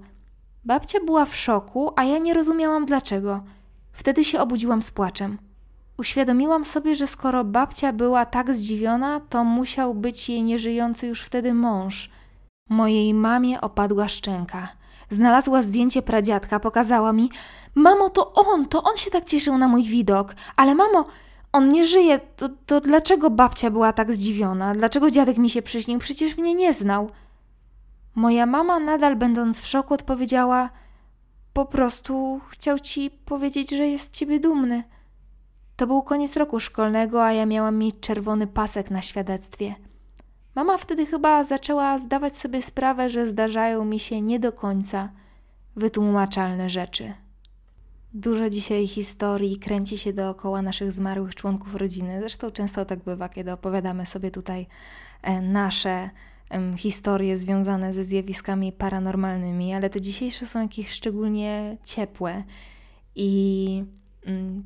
Babcia 0.64 0.99
była 1.07 1.25
w 1.25 1.37
szoku, 1.37 1.92
a 1.97 2.04
ja 2.04 2.19
nie 2.19 2.35
rozumiałam 2.35 2.87
dlaczego. 2.87 3.45
Wtedy 3.92 4.25
się 4.25 4.40
obudziłam 4.40 4.83
z 4.83 4.90
płaczem. 4.90 5.38
Uświadomiłam 5.99 6.64
sobie, 6.64 6.96
że 6.96 7.06
skoro 7.06 7.44
babcia 7.44 7.92
była 7.92 8.26
tak 8.26 8.54
zdziwiona, 8.54 9.20
to 9.20 9.44
musiał 9.44 9.94
być 9.94 10.28
jej 10.28 10.42
nieżyjący 10.42 11.06
już 11.06 11.22
wtedy 11.22 11.54
mąż. 11.54 12.11
Mojej 12.68 13.14
mamie 13.14 13.61
opadła 13.61 14.08
szczęka. 14.08 14.68
Znalazła 15.11 15.62
zdjęcie 15.62 16.02
pradziadka, 16.02 16.61
pokazała 16.61 17.12
mi: 17.12 17.30
Mamo, 17.75 18.11
to 18.11 18.32
on, 18.32 18.66
to 18.66 18.82
on 18.82 18.96
się 18.96 19.11
tak 19.11 19.25
cieszył 19.25 19.58
na 19.58 19.68
mój 19.68 19.82
widok. 19.82 20.34
Ale 20.56 20.75
mamo, 20.75 21.04
on 21.52 21.68
nie 21.68 21.87
żyje. 21.87 22.20
To, 22.37 22.49
to 22.66 22.80
dlaczego 22.80 23.30
babcia 23.30 23.70
była 23.70 23.92
tak 23.92 24.12
zdziwiona? 24.12 24.75
Dlaczego 24.75 25.11
dziadek 25.11 25.38
mi 25.38 25.50
się 25.50 25.62
przyśnił? 25.62 25.99
Przecież 25.99 26.37
mnie 26.37 26.54
nie 26.54 26.72
znał. 26.72 27.11
Moja 28.14 28.46
mama, 28.46 28.78
nadal 28.78 29.16
będąc 29.16 29.61
w 29.61 29.66
szoku, 29.66 29.94
odpowiedziała: 29.94 30.70
Po 31.52 31.66
prostu 31.66 32.40
chciał 32.49 32.78
ci 32.78 33.11
powiedzieć, 33.11 33.70
że 33.70 33.88
jest 33.88 34.14
ciebie 34.14 34.40
dumny. 34.40 34.84
To 35.83 35.87
był 35.87 36.03
koniec 36.03 36.37
roku 36.37 36.61
szkolnego, 36.61 37.25
a 37.25 37.33
ja 37.33 37.47
miałam 37.47 37.79
mieć 37.79 38.01
czerwony 38.01 38.47
pasek 38.47 38.91
na 38.91 39.03
świadectwie. 39.03 39.75
Mama 40.55 40.79
wtedy 40.79 41.07
chyba 41.07 41.45
zaczęła 41.45 41.99
zdawać 41.99 42.37
sobie 42.37 42.62
sprawę, 42.62 43.11
że 43.11 43.27
zdarzają 43.27 43.85
mi 43.85 43.99
się 43.99 44.21
nie 44.21 44.41
do 44.41 44.53
końca 44.53 45.12
wytłumaczalne 45.77 46.71
rzeczy. 46.71 47.12
Dużo 48.15 48.51
dzisiaj 48.51 48.87
historii 48.87 49.59
kręci 49.59 49.99
się 49.99 50.12
dookoła 50.12 50.62
naszych 50.62 50.93
zmarłych 50.93 51.35
członków 51.35 51.75
rodziny. 51.75 52.21
Zresztą 52.21 52.51
często 52.51 52.85
tak 52.85 53.05
bywa, 53.05 53.29
kiedy 53.29 53.53
opowiadamy 53.53 54.07
sobie 54.07 54.31
tutaj 54.31 54.67
e, 55.23 55.41
nasze 55.41 56.11
historie 56.77 57.39
związane 57.39 57.93
ze 57.93 58.05
zjawiskami 58.05 58.73
paranormalnymi, 58.73 59.75
ale 59.75 59.91
te 59.91 60.01
dzisiejsze 60.01 60.47
są 60.47 60.62
jakieś 60.62 60.91
szczególnie 60.91 61.77
ciepłe 61.85 62.45
i 63.15 63.85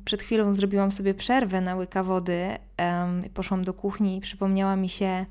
przed 0.05 0.23
chwilą 0.23 0.53
zrobiłyam 0.53 0.91
sobie 0.91 1.13
przerwę 1.13 1.61
na 1.61 1.75
łyka 1.75 2.03
wody, 2.03 2.47
poszłam 3.33 3.63
do 3.63 3.73
kuchni 3.73 4.17
i 4.17 4.21
przypomniała 4.21 4.75
mi 4.75 4.89
się 4.89 5.25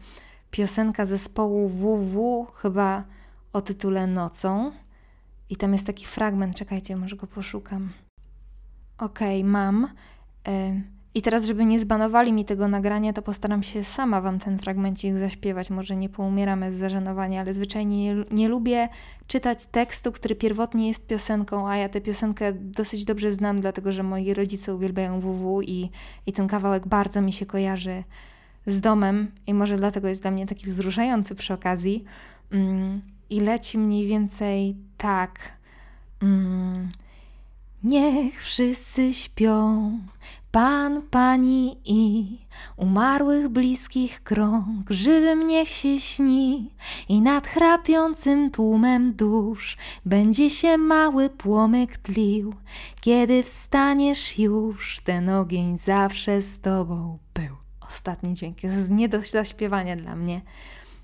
piosenka 0.51 1.07
zespołu 1.07 1.69
WW, 1.69 2.47
chyba 2.55 3.05
o 3.53 3.61
tytule 3.61 4.07
Nocą. 4.07 4.73
I 5.51 5.57
tam 5.57 5.73
jest 5.73 5.87
taki 5.87 6.07
fragment, 6.07 6.57
czekajcie, 6.57 6.97
może 6.97 7.17
go 7.17 7.27
poszukam. 7.27 7.91
Okej, 8.99 9.41
okay, 9.41 9.51
mam. 9.51 9.89
I 11.17 11.23
teraz, 11.23 11.45
żeby 11.45 11.65
nie 11.65 11.81
zbanowali 11.81 12.33
mi 12.33 12.45
tego 12.45 12.69
nagrania, 12.69 13.13
to 13.13 13.23
postaram 13.23 13.63
się 13.63 13.85
sama 13.85 14.21
wam 14.21 14.39
ten 14.39 14.59
fragmencik 14.59 15.19
zaśpiewać. 15.19 15.71
Może 15.71 15.97
nie 15.97 16.09
poumieramy 16.09 16.73
z 16.73 16.79
zażenowania, 16.79 17.41
ale 17.41 17.55
zwyczajnie 17.55 18.15
nie, 18.31 18.49
lubię 18.49 18.89
czytać 19.27 19.67
tekstu, 19.67 20.13
który 20.13 20.35
pierwotnie 20.35 20.89
jest 20.89 21.07
piosenką, 21.07 21.69
a 21.69 21.77
ja 21.77 21.89
tę 21.89 22.01
piosenkę 22.01 22.53
dosyć 22.53 23.05
dobrze 23.05 23.33
znam, 23.33 23.61
dlatego 23.61 23.93
że 23.93 24.03
moi 24.03 24.35
rodzice 24.35 24.75
uwielbiają 24.75 25.21
WW 25.21 25.63
i, 25.63 25.91
i 26.27 26.33
ten 26.33 26.49
kawałek 26.49 26.89
bardzo 26.89 27.21
mi 27.21 27.33
się 27.33 27.47
kojarzy 27.47 28.05
z 28.67 28.81
domem 28.81 29.31
i 29.47 29.55
może 29.55 29.77
dlatego 29.77 30.09
jest 30.09 30.23
dla 30.23 30.31
mnie 30.31 30.47
taki 30.47 30.67
wzruszający 30.67 31.35
przy 31.35 31.55
okazji. 31.55 32.05
Mm, 32.53 33.01
I 33.31 33.41
leci 33.41 33.79
mniej 33.79 34.07
więcej 34.07 34.77
tak. 34.99 35.39
Mm, 36.23 36.89
Niech 37.87 38.43
wszyscy 38.43 39.15
śpią, 39.15 39.91
Pan, 40.57 41.03
Pani 41.03 41.77
i 41.85 42.27
umarłych 42.77 43.49
bliskich 43.49 44.23
krąg, 44.23 44.91
żywym 44.91 45.47
niech 45.47 45.69
się 45.69 46.01
śni 46.01 46.71
i 47.09 47.21
nad 47.21 47.47
chrapiącym 47.47 48.51
tłumem 48.51 49.15
dusz 49.15 49.77
będzie 50.05 50.51
się 50.51 50.79
mały 50.79 51.31
płomyk 51.31 51.97
tlił. 51.97 52.55
Kiedy 53.01 53.43
wstaniesz 53.43 54.39
już, 54.39 55.01
ten 55.05 55.29
ogień 55.29 55.79
zawsze 55.79 56.43
z 56.43 56.61
Tobą 56.61 57.19
był. 57.35 57.57
Ostatni 57.89 58.35
dźwięk 58.35 58.63
jest 58.63 58.91
nie 58.91 59.09
do 59.09 59.23
zaśpiewania 59.23 59.97
dla 59.97 60.17
mnie, 60.17 60.41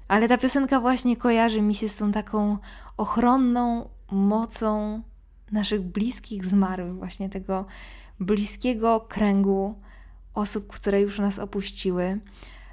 ale 0.09 0.29
ta 0.29 0.39
piosenka 0.39 0.81
właśnie 0.81 1.17
kojarzy 1.17 1.63
mi 1.63 1.75
się 1.75 1.89
z 1.89 1.97
tą 1.97 2.13
taką 2.13 2.59
ochronną 2.97 3.89
mocą 4.11 5.03
naszych 5.53 5.81
bliskich 5.81 6.47
zmarłych, 6.47 6.95
właśnie 6.95 7.29
tego 7.29 7.67
bliskiego 8.25 9.01
kręgu 9.09 9.75
osób, 10.35 10.67
które 10.67 11.01
już 11.01 11.19
nas 11.19 11.39
opuściły. 11.39 12.21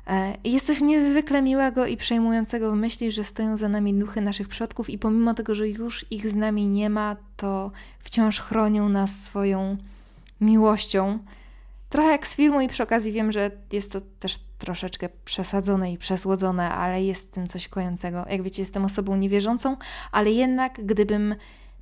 E, 0.07 0.33
jest 0.43 0.67
coś 0.67 0.81
niezwykle 0.81 1.41
miłego 1.41 1.85
i 1.85 1.97
przejmującego 1.97 2.71
w 2.71 2.75
myśli, 2.75 3.11
że 3.11 3.23
stoją 3.23 3.57
za 3.57 3.69
nami 3.69 3.93
duchy 3.93 4.21
naszych 4.21 4.47
przodków 4.47 4.89
i 4.89 4.97
pomimo 4.97 5.33
tego, 5.33 5.55
że 5.55 5.69
już 5.69 6.05
ich 6.11 6.29
z 6.29 6.35
nami 6.35 6.67
nie 6.67 6.89
ma, 6.89 7.15
to 7.37 7.71
wciąż 7.99 8.39
chronią 8.39 8.89
nas 8.89 9.23
swoją 9.23 9.77
miłością. 10.41 11.19
Trochę 11.89 12.11
jak 12.11 12.27
z 12.27 12.35
filmu 12.35 12.61
i 12.61 12.67
przy 12.67 12.83
okazji 12.83 13.11
wiem, 13.11 13.31
że 13.31 13.51
jest 13.71 13.91
to 13.91 14.01
też 14.19 14.39
troszeczkę 14.57 15.09
przesadzone 15.25 15.91
i 15.91 15.97
przesłodzone, 15.97 16.71
ale 16.71 17.03
jest 17.03 17.27
w 17.27 17.33
tym 17.33 17.47
coś 17.47 17.67
kojącego. 17.67 18.25
Jak 18.29 18.41
wiecie, 18.41 18.61
jestem 18.61 18.85
osobą 18.85 19.15
niewierzącą, 19.15 19.77
ale 20.11 20.31
jednak 20.31 20.85
gdybym 20.85 21.35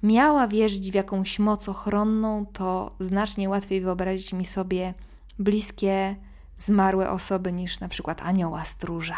miała 0.04 0.48
wierzyć 0.48 0.92
w 0.92 0.96
jakąś 0.96 1.40
moc 1.40 1.70
ochronną, 1.70 2.46
to 2.46 2.96
znacznie 3.00 3.50
łatwiej 3.50 3.82
wyobrazić 3.82 4.34
mi 4.34 4.46
sobie 4.46 4.94
bliskie, 5.40 6.16
zmarłe 6.58 7.10
osoby 7.10 7.54
niż 7.54 7.80
na 7.80 7.88
przykład 7.88 8.22
anioła 8.22 8.66
stróża. 8.66 9.18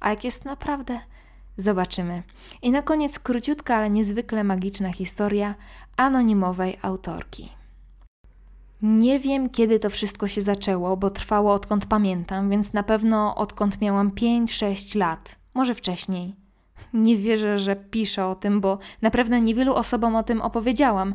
A 0.00 0.10
jak 0.10 0.24
jest 0.24 0.44
naprawdę, 0.44 1.00
zobaczymy. 1.56 2.22
I 2.62 2.70
na 2.70 2.82
koniec 2.82 3.18
króciutka, 3.18 3.76
ale 3.76 3.90
niezwykle 3.90 4.44
magiczna 4.44 4.92
historia 4.92 5.54
anonimowej 5.96 6.78
autorki. 6.82 7.52
Nie 8.82 9.20
wiem, 9.20 9.50
kiedy 9.50 9.78
to 9.78 9.90
wszystko 9.90 10.28
się 10.28 10.42
zaczęło, 10.42 10.96
bo 10.96 11.10
trwało 11.10 11.52
odkąd 11.52 11.86
pamiętam, 11.86 12.50
więc 12.50 12.72
na 12.72 12.82
pewno 12.82 13.34
odkąd 13.34 13.80
miałam 13.80 14.10
5-6 14.10 14.98
lat, 14.98 15.38
może 15.54 15.74
wcześniej 15.74 16.47
nie 16.92 17.16
wierzę, 17.16 17.58
że 17.58 17.76
piszę 17.76 18.26
o 18.26 18.34
tym, 18.34 18.60
bo 18.60 18.78
naprawdę 19.02 19.40
niewielu 19.40 19.74
osobom 19.74 20.16
o 20.16 20.22
tym 20.22 20.40
opowiedziałam. 20.40 21.14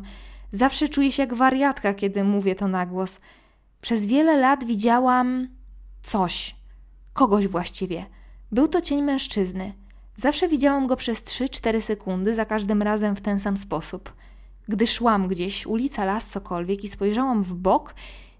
Zawsze 0.52 0.88
czuję 0.88 1.12
się 1.12 1.22
jak 1.22 1.34
wariatka, 1.34 1.94
kiedy 1.94 2.24
mówię 2.24 2.54
to 2.54 2.68
na 2.68 2.86
głos. 2.86 3.20
Przez 3.80 4.06
wiele 4.06 4.36
lat 4.36 4.64
widziałam 4.64 5.48
coś, 6.02 6.56
kogoś 7.12 7.48
właściwie. 7.48 8.06
Był 8.52 8.68
to 8.68 8.80
cień 8.80 9.02
mężczyzny. 9.02 9.72
Zawsze 10.16 10.48
widziałam 10.48 10.86
go 10.86 10.96
przez 10.96 11.22
3-4 11.22 11.80
sekundy, 11.80 12.34
za 12.34 12.44
każdym 12.44 12.82
razem 12.82 13.16
w 13.16 13.20
ten 13.20 13.40
sam 13.40 13.56
sposób. 13.56 14.14
Gdy 14.68 14.86
szłam 14.86 15.28
gdzieś, 15.28 15.66
ulica, 15.66 16.04
las, 16.04 16.28
cokolwiek 16.28 16.84
i 16.84 16.88
spojrzałam 16.88 17.42
w 17.42 17.54
bok, 17.54 17.94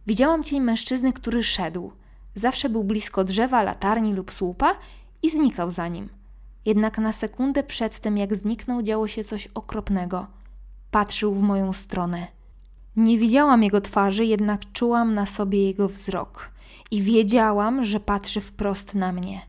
widziałam 0.06 0.42
cień 0.42 0.60
mężczyzny, 0.60 1.12
który 1.12 1.42
szedł. 1.42 1.92
Zawsze 2.34 2.68
był 2.68 2.84
blisko 2.84 3.24
drzewa, 3.24 3.62
latarni 3.62 4.14
lub 4.14 4.32
słupa 4.32 4.74
i 5.22 5.30
znikał 5.30 5.70
za 5.70 5.88
nim. 5.88 6.08
Jednak 6.64 6.98
na 6.98 7.12
sekundę 7.12 7.62
przed 7.62 7.98
tym, 7.98 8.18
jak 8.18 8.36
zniknął, 8.36 8.82
działo 8.82 9.08
się 9.08 9.24
coś 9.24 9.46
okropnego. 9.46 10.26
Patrzył 10.90 11.34
w 11.34 11.40
moją 11.40 11.72
stronę. 11.72 12.26
Nie 12.96 13.18
widziałam 13.18 13.62
jego 13.62 13.80
twarzy, 13.80 14.24
jednak 14.24 14.60
czułam 14.72 15.14
na 15.14 15.26
sobie 15.26 15.66
jego 15.66 15.88
wzrok 15.88 16.50
i 16.90 17.02
wiedziałam, 17.02 17.84
że 17.84 18.00
patrzy 18.00 18.40
wprost 18.40 18.94
na 18.94 19.12
mnie. 19.12 19.40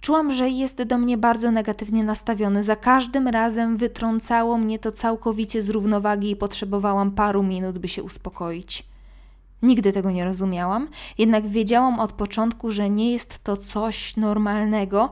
Czułam, 0.00 0.32
że 0.32 0.48
jest 0.48 0.82
do 0.82 0.98
mnie 0.98 1.18
bardzo 1.18 1.50
negatywnie 1.50 2.04
nastawiony. 2.04 2.62
Za 2.62 2.76
każdym 2.76 3.28
razem 3.28 3.76
wytrącało 3.76 4.58
mnie 4.58 4.78
to 4.78 4.92
całkowicie 4.92 5.62
z 5.62 5.68
równowagi 5.68 6.30
i 6.30 6.36
potrzebowałam 6.36 7.10
paru 7.10 7.42
minut, 7.42 7.78
by 7.78 7.88
się 7.88 8.02
uspokoić. 8.02 8.86
Nigdy 9.62 9.92
tego 9.92 10.10
nie 10.10 10.24
rozumiałam, 10.24 10.88
jednak 11.18 11.48
wiedziałam 11.48 12.00
od 12.00 12.12
początku, 12.12 12.72
że 12.72 12.90
nie 12.90 13.12
jest 13.12 13.44
to 13.44 13.56
coś 13.56 14.16
normalnego, 14.16 15.10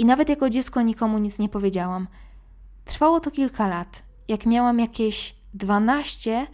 i 0.00 0.04
nawet 0.04 0.28
jako 0.28 0.50
dziecko 0.50 0.82
nikomu 0.82 1.18
nic 1.18 1.38
nie 1.38 1.48
powiedziałam. 1.48 2.08
Trwało 2.84 3.20
to 3.20 3.30
kilka 3.30 3.68
lat. 3.68 4.02
Jak 4.28 4.46
miałam 4.46 4.78
jakieś 4.78 5.36
dwanaście, 5.54 6.46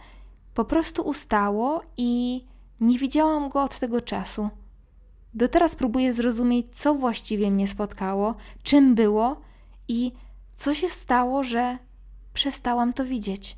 po 0.53 0.65
prostu 0.65 1.01
ustało 1.01 1.81
i 1.97 2.43
nie 2.81 2.99
widziałam 2.99 3.49
go 3.49 3.63
od 3.63 3.79
tego 3.79 4.01
czasu. 4.01 4.49
do 5.33 5.47
teraz 5.47 5.75
próbuję 5.75 6.13
zrozumieć, 6.13 6.67
co 6.75 6.95
właściwie 6.95 7.51
mnie 7.51 7.67
spotkało, 7.67 8.35
czym 8.63 8.95
było 8.95 9.41
i 9.87 10.11
co 10.55 10.73
się 10.73 10.89
stało, 10.89 11.43
że 11.43 11.77
przestałam 12.33 12.93
to 12.93 13.05
widzieć. 13.05 13.57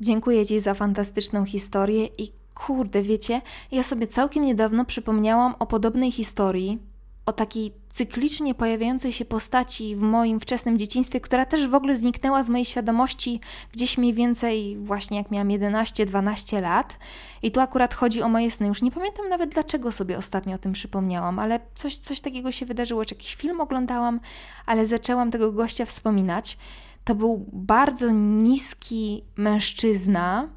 Dziękuję 0.00 0.46
Ci 0.46 0.60
za 0.60 0.74
fantastyczną 0.74 1.44
historię 1.44 2.06
i 2.06 2.32
kurde, 2.54 3.02
wiecie, 3.02 3.40
ja 3.72 3.82
sobie 3.82 4.06
całkiem 4.06 4.44
niedawno 4.44 4.84
przypomniałam 4.84 5.54
o 5.58 5.66
podobnej 5.66 6.12
historii, 6.12 6.78
o 7.26 7.32
takiej 7.32 7.72
cyklicznie 7.88 8.54
pojawiającej 8.54 9.12
się 9.12 9.24
postaci 9.24 9.96
w 9.96 10.00
moim 10.00 10.40
wczesnym 10.40 10.78
dzieciństwie, 10.78 11.20
która 11.20 11.44
też 11.44 11.68
w 11.68 11.74
ogóle 11.74 11.96
zniknęła 11.96 12.42
z 12.42 12.48
mojej 12.48 12.64
świadomości 12.64 13.40
gdzieś 13.72 13.98
mniej 13.98 14.14
więcej 14.14 14.76
właśnie 14.78 15.18
jak 15.18 15.30
miałam 15.30 15.48
11-12 15.48 16.62
lat. 16.62 16.98
I 17.42 17.50
tu 17.50 17.60
akurat 17.60 17.94
chodzi 17.94 18.22
o 18.22 18.28
moje 18.28 18.50
sny. 18.50 18.66
Już 18.66 18.82
nie 18.82 18.90
pamiętam 18.90 19.28
nawet 19.28 19.50
dlaczego 19.50 19.92
sobie 19.92 20.18
ostatnio 20.18 20.54
o 20.54 20.58
tym 20.58 20.72
przypomniałam, 20.72 21.38
ale 21.38 21.60
coś, 21.74 21.96
coś 21.96 22.20
takiego 22.20 22.52
się 22.52 22.66
wydarzyło, 22.66 23.04
czy 23.04 23.14
jakiś 23.14 23.34
film 23.34 23.60
oglądałam, 23.60 24.20
ale 24.66 24.86
zaczęłam 24.86 25.30
tego 25.30 25.52
gościa 25.52 25.84
wspominać. 25.84 26.58
To 27.04 27.14
był 27.14 27.46
bardzo 27.52 28.10
niski 28.10 29.24
mężczyzna 29.36 30.48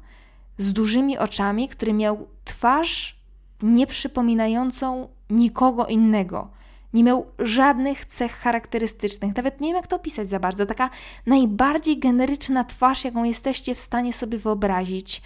z 0.58 0.72
dużymi 0.72 1.18
oczami, 1.18 1.68
który 1.68 1.92
miał 1.92 2.28
twarz 2.44 3.20
nieprzypominającą 3.62 5.08
nikogo 5.30 5.86
innego. 5.86 6.59
Nie 6.94 7.04
miał 7.04 7.26
żadnych 7.38 8.04
cech 8.04 8.32
charakterystycznych, 8.32 9.36
nawet 9.36 9.60
nie 9.60 9.68
wiem 9.68 9.76
jak 9.76 9.86
to 9.86 9.96
opisać 9.96 10.28
za 10.28 10.40
bardzo. 10.40 10.66
Taka 10.66 10.90
najbardziej 11.26 11.98
generyczna 11.98 12.64
twarz, 12.64 13.04
jaką 13.04 13.24
jesteście 13.24 13.74
w 13.74 13.80
stanie 13.80 14.12
sobie 14.12 14.38
wyobrazić. 14.38 15.22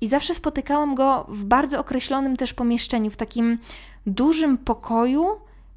I 0.00 0.08
zawsze 0.08 0.34
spotykałam 0.34 0.94
go 0.94 1.26
w 1.28 1.44
bardzo 1.44 1.80
określonym 1.80 2.36
też 2.36 2.54
pomieszczeniu, 2.54 3.10
w 3.10 3.16
takim 3.16 3.58
dużym 4.06 4.58
pokoju 4.58 5.26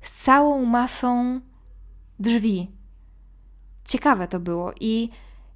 z 0.01 0.23
całą 0.23 0.65
masą 0.65 1.41
drzwi. 2.19 2.71
Ciekawe 3.85 4.27
to 4.27 4.39
było 4.39 4.71
i 4.79 5.09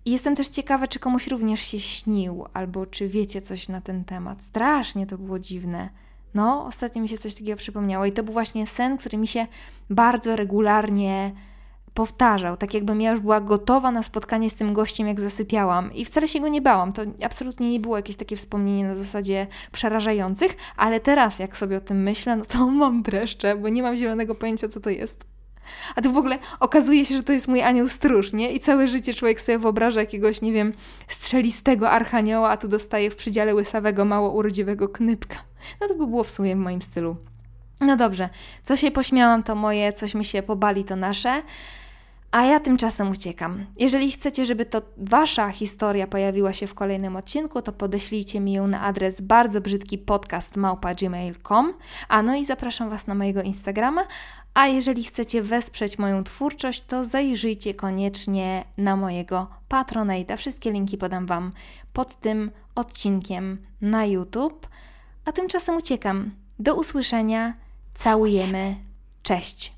jestem 0.06 0.36
też 0.36 0.48
ciekawa, 0.48 0.88
czy 0.88 1.00
komuś 1.00 1.28
również 1.28 1.62
się 1.62 1.80
śnił, 1.80 2.46
albo 2.54 2.86
czy 2.86 3.08
wiecie 3.08 3.42
coś 3.42 3.70
na 3.70 3.82
ten 3.82 4.06
temat. 4.06 4.44
Strasznie 4.44 5.08
to 5.08 5.18
było 5.18 5.40
dziwne. 5.40 5.90
No, 6.38 6.66
ostatnio 6.66 7.02
mi 7.02 7.10
się 7.10 7.18
coś 7.18 7.36
takiego 7.36 7.58
przypomniało 7.58 8.06
i 8.06 8.12
to 8.12 8.24
był 8.24 8.34
właśnie 8.34 8.68
sen, 8.68 8.98
który 8.98 9.18
mi 9.18 9.28
się 9.28 9.48
bardzo 9.90 10.36
regularnie 10.36 11.32
powtarzał, 11.94 12.58
tak 12.58 12.74
jakbym 12.74 13.02
ja 13.02 13.12
już 13.12 13.20
była 13.22 13.42
gotowa 13.42 13.92
na 13.92 14.04
spotkanie 14.04 14.50
z 14.50 14.56
tym 14.56 14.74
gościem, 14.74 15.08
jak 15.08 15.20
zasypiałam. 15.20 15.94
I 15.94 16.06
wcale 16.06 16.28
się 16.28 16.40
go 16.40 16.48
nie 16.48 16.62
bałam. 16.62 16.94
To 16.94 17.02
absolutnie 17.24 17.72
nie 17.72 17.80
było 17.80 17.98
jakieś 17.98 18.16
takie 18.16 18.38
wspomnienie 18.38 18.86
na 18.86 18.96
zasadzie 18.96 19.48
przerażających, 19.72 20.56
ale 20.76 21.00
teraz, 21.00 21.40
jak 21.40 21.58
sobie 21.58 21.78
o 21.78 21.82
tym 21.82 22.04
myślę, 22.04 22.36
no 22.36 22.46
to 22.46 22.68
mam 22.68 23.02
dreszcze, 23.02 23.56
bo 23.56 23.70
nie 23.70 23.82
mam 23.82 23.96
zielonego 23.96 24.36
pojęcia, 24.36 24.68
co 24.68 24.80
to 24.80 24.90
jest. 24.90 25.26
A 25.96 26.02
tu 26.02 26.12
w 26.12 26.18
ogóle 26.18 26.40
okazuje 26.60 27.06
się, 27.06 27.16
że 27.16 27.24
to 27.24 27.34
jest 27.34 27.48
mój 27.48 27.62
anioł 27.62 27.88
stróż, 27.88 28.34
nie? 28.34 28.52
I 28.52 28.60
całe 28.60 28.88
życie 28.88 29.14
człowiek 29.14 29.42
sobie 29.42 29.60
wyobraża 29.60 30.00
jakiegoś, 30.00 30.42
nie 30.42 30.54
wiem, 30.54 30.74
strzelistego 31.08 31.90
archanioła, 31.90 32.50
a 32.50 32.58
tu 32.58 32.68
dostaje 32.68 33.12
w 33.12 33.16
przydziale 33.16 33.56
łysawego, 33.56 34.06
mało 34.06 34.32
urodziwego 34.32 34.90
knypka. 34.90 35.47
No 35.82 35.88
to 35.88 35.96
by 35.96 36.08
było 36.08 36.24
w 36.24 36.30
sumie 36.30 36.56
w 36.56 36.60
moim 36.60 36.82
stylu. 36.82 37.16
No 37.82 37.96
dobrze, 37.96 38.30
co 38.64 38.78
się 38.78 38.92
pośmiałam, 38.92 39.44
to 39.44 39.56
moje, 39.56 39.94
coś 39.94 40.16
mi 40.16 40.26
się 40.26 40.44
pobali, 40.44 40.84
to 40.84 40.96
nasze. 40.96 41.42
A 42.32 42.44
ja 42.44 42.60
tymczasem 42.60 43.10
uciekam. 43.10 43.66
Jeżeli 43.78 44.12
chcecie, 44.12 44.46
żeby 44.46 44.66
to 44.66 44.82
wasza 44.98 45.52
historia 45.52 46.08
pojawiła 46.08 46.54
się 46.54 46.68
w 46.68 46.74
kolejnym 46.74 47.16
odcinku, 47.16 47.62
to 47.62 47.72
podeślijcie 47.72 48.40
mi 48.40 48.54
ją 48.54 48.68
na 48.68 48.82
adres 48.82 49.22
bardzo 49.22 49.62
brzydki 49.62 49.98
podcast 49.98 50.56
małpa.gmail.com. 50.58 51.74
A 52.10 52.22
no 52.22 52.36
i 52.36 52.46
zapraszam 52.46 52.90
Was 52.90 53.08
na 53.08 53.16
mojego 53.16 53.42
Instagrama. 53.42 54.08
A 54.54 54.68
jeżeli 54.68 55.04
chcecie 55.04 55.42
wesprzeć 55.42 56.00
moją 56.00 56.24
twórczość, 56.24 56.84
to 56.86 57.06
zajrzyjcie 57.06 57.74
koniecznie 57.74 58.64
na 58.78 58.96
mojego 58.96 59.48
Patronite'a. 59.70 60.38
Wszystkie 60.38 60.72
linki 60.72 60.98
podam 60.98 61.26
Wam 61.26 61.52
pod 61.94 62.16
tym 62.16 62.52
odcinkiem 62.76 63.58
na 63.82 64.06
YouTube. 64.06 64.68
A 65.28 65.32
tymczasem 65.32 65.78
uciekam. 65.78 66.32
Do 66.60 66.76
usłyszenia. 66.76 67.54
Całujemy. 67.94 68.76
Cześć. 69.24 69.74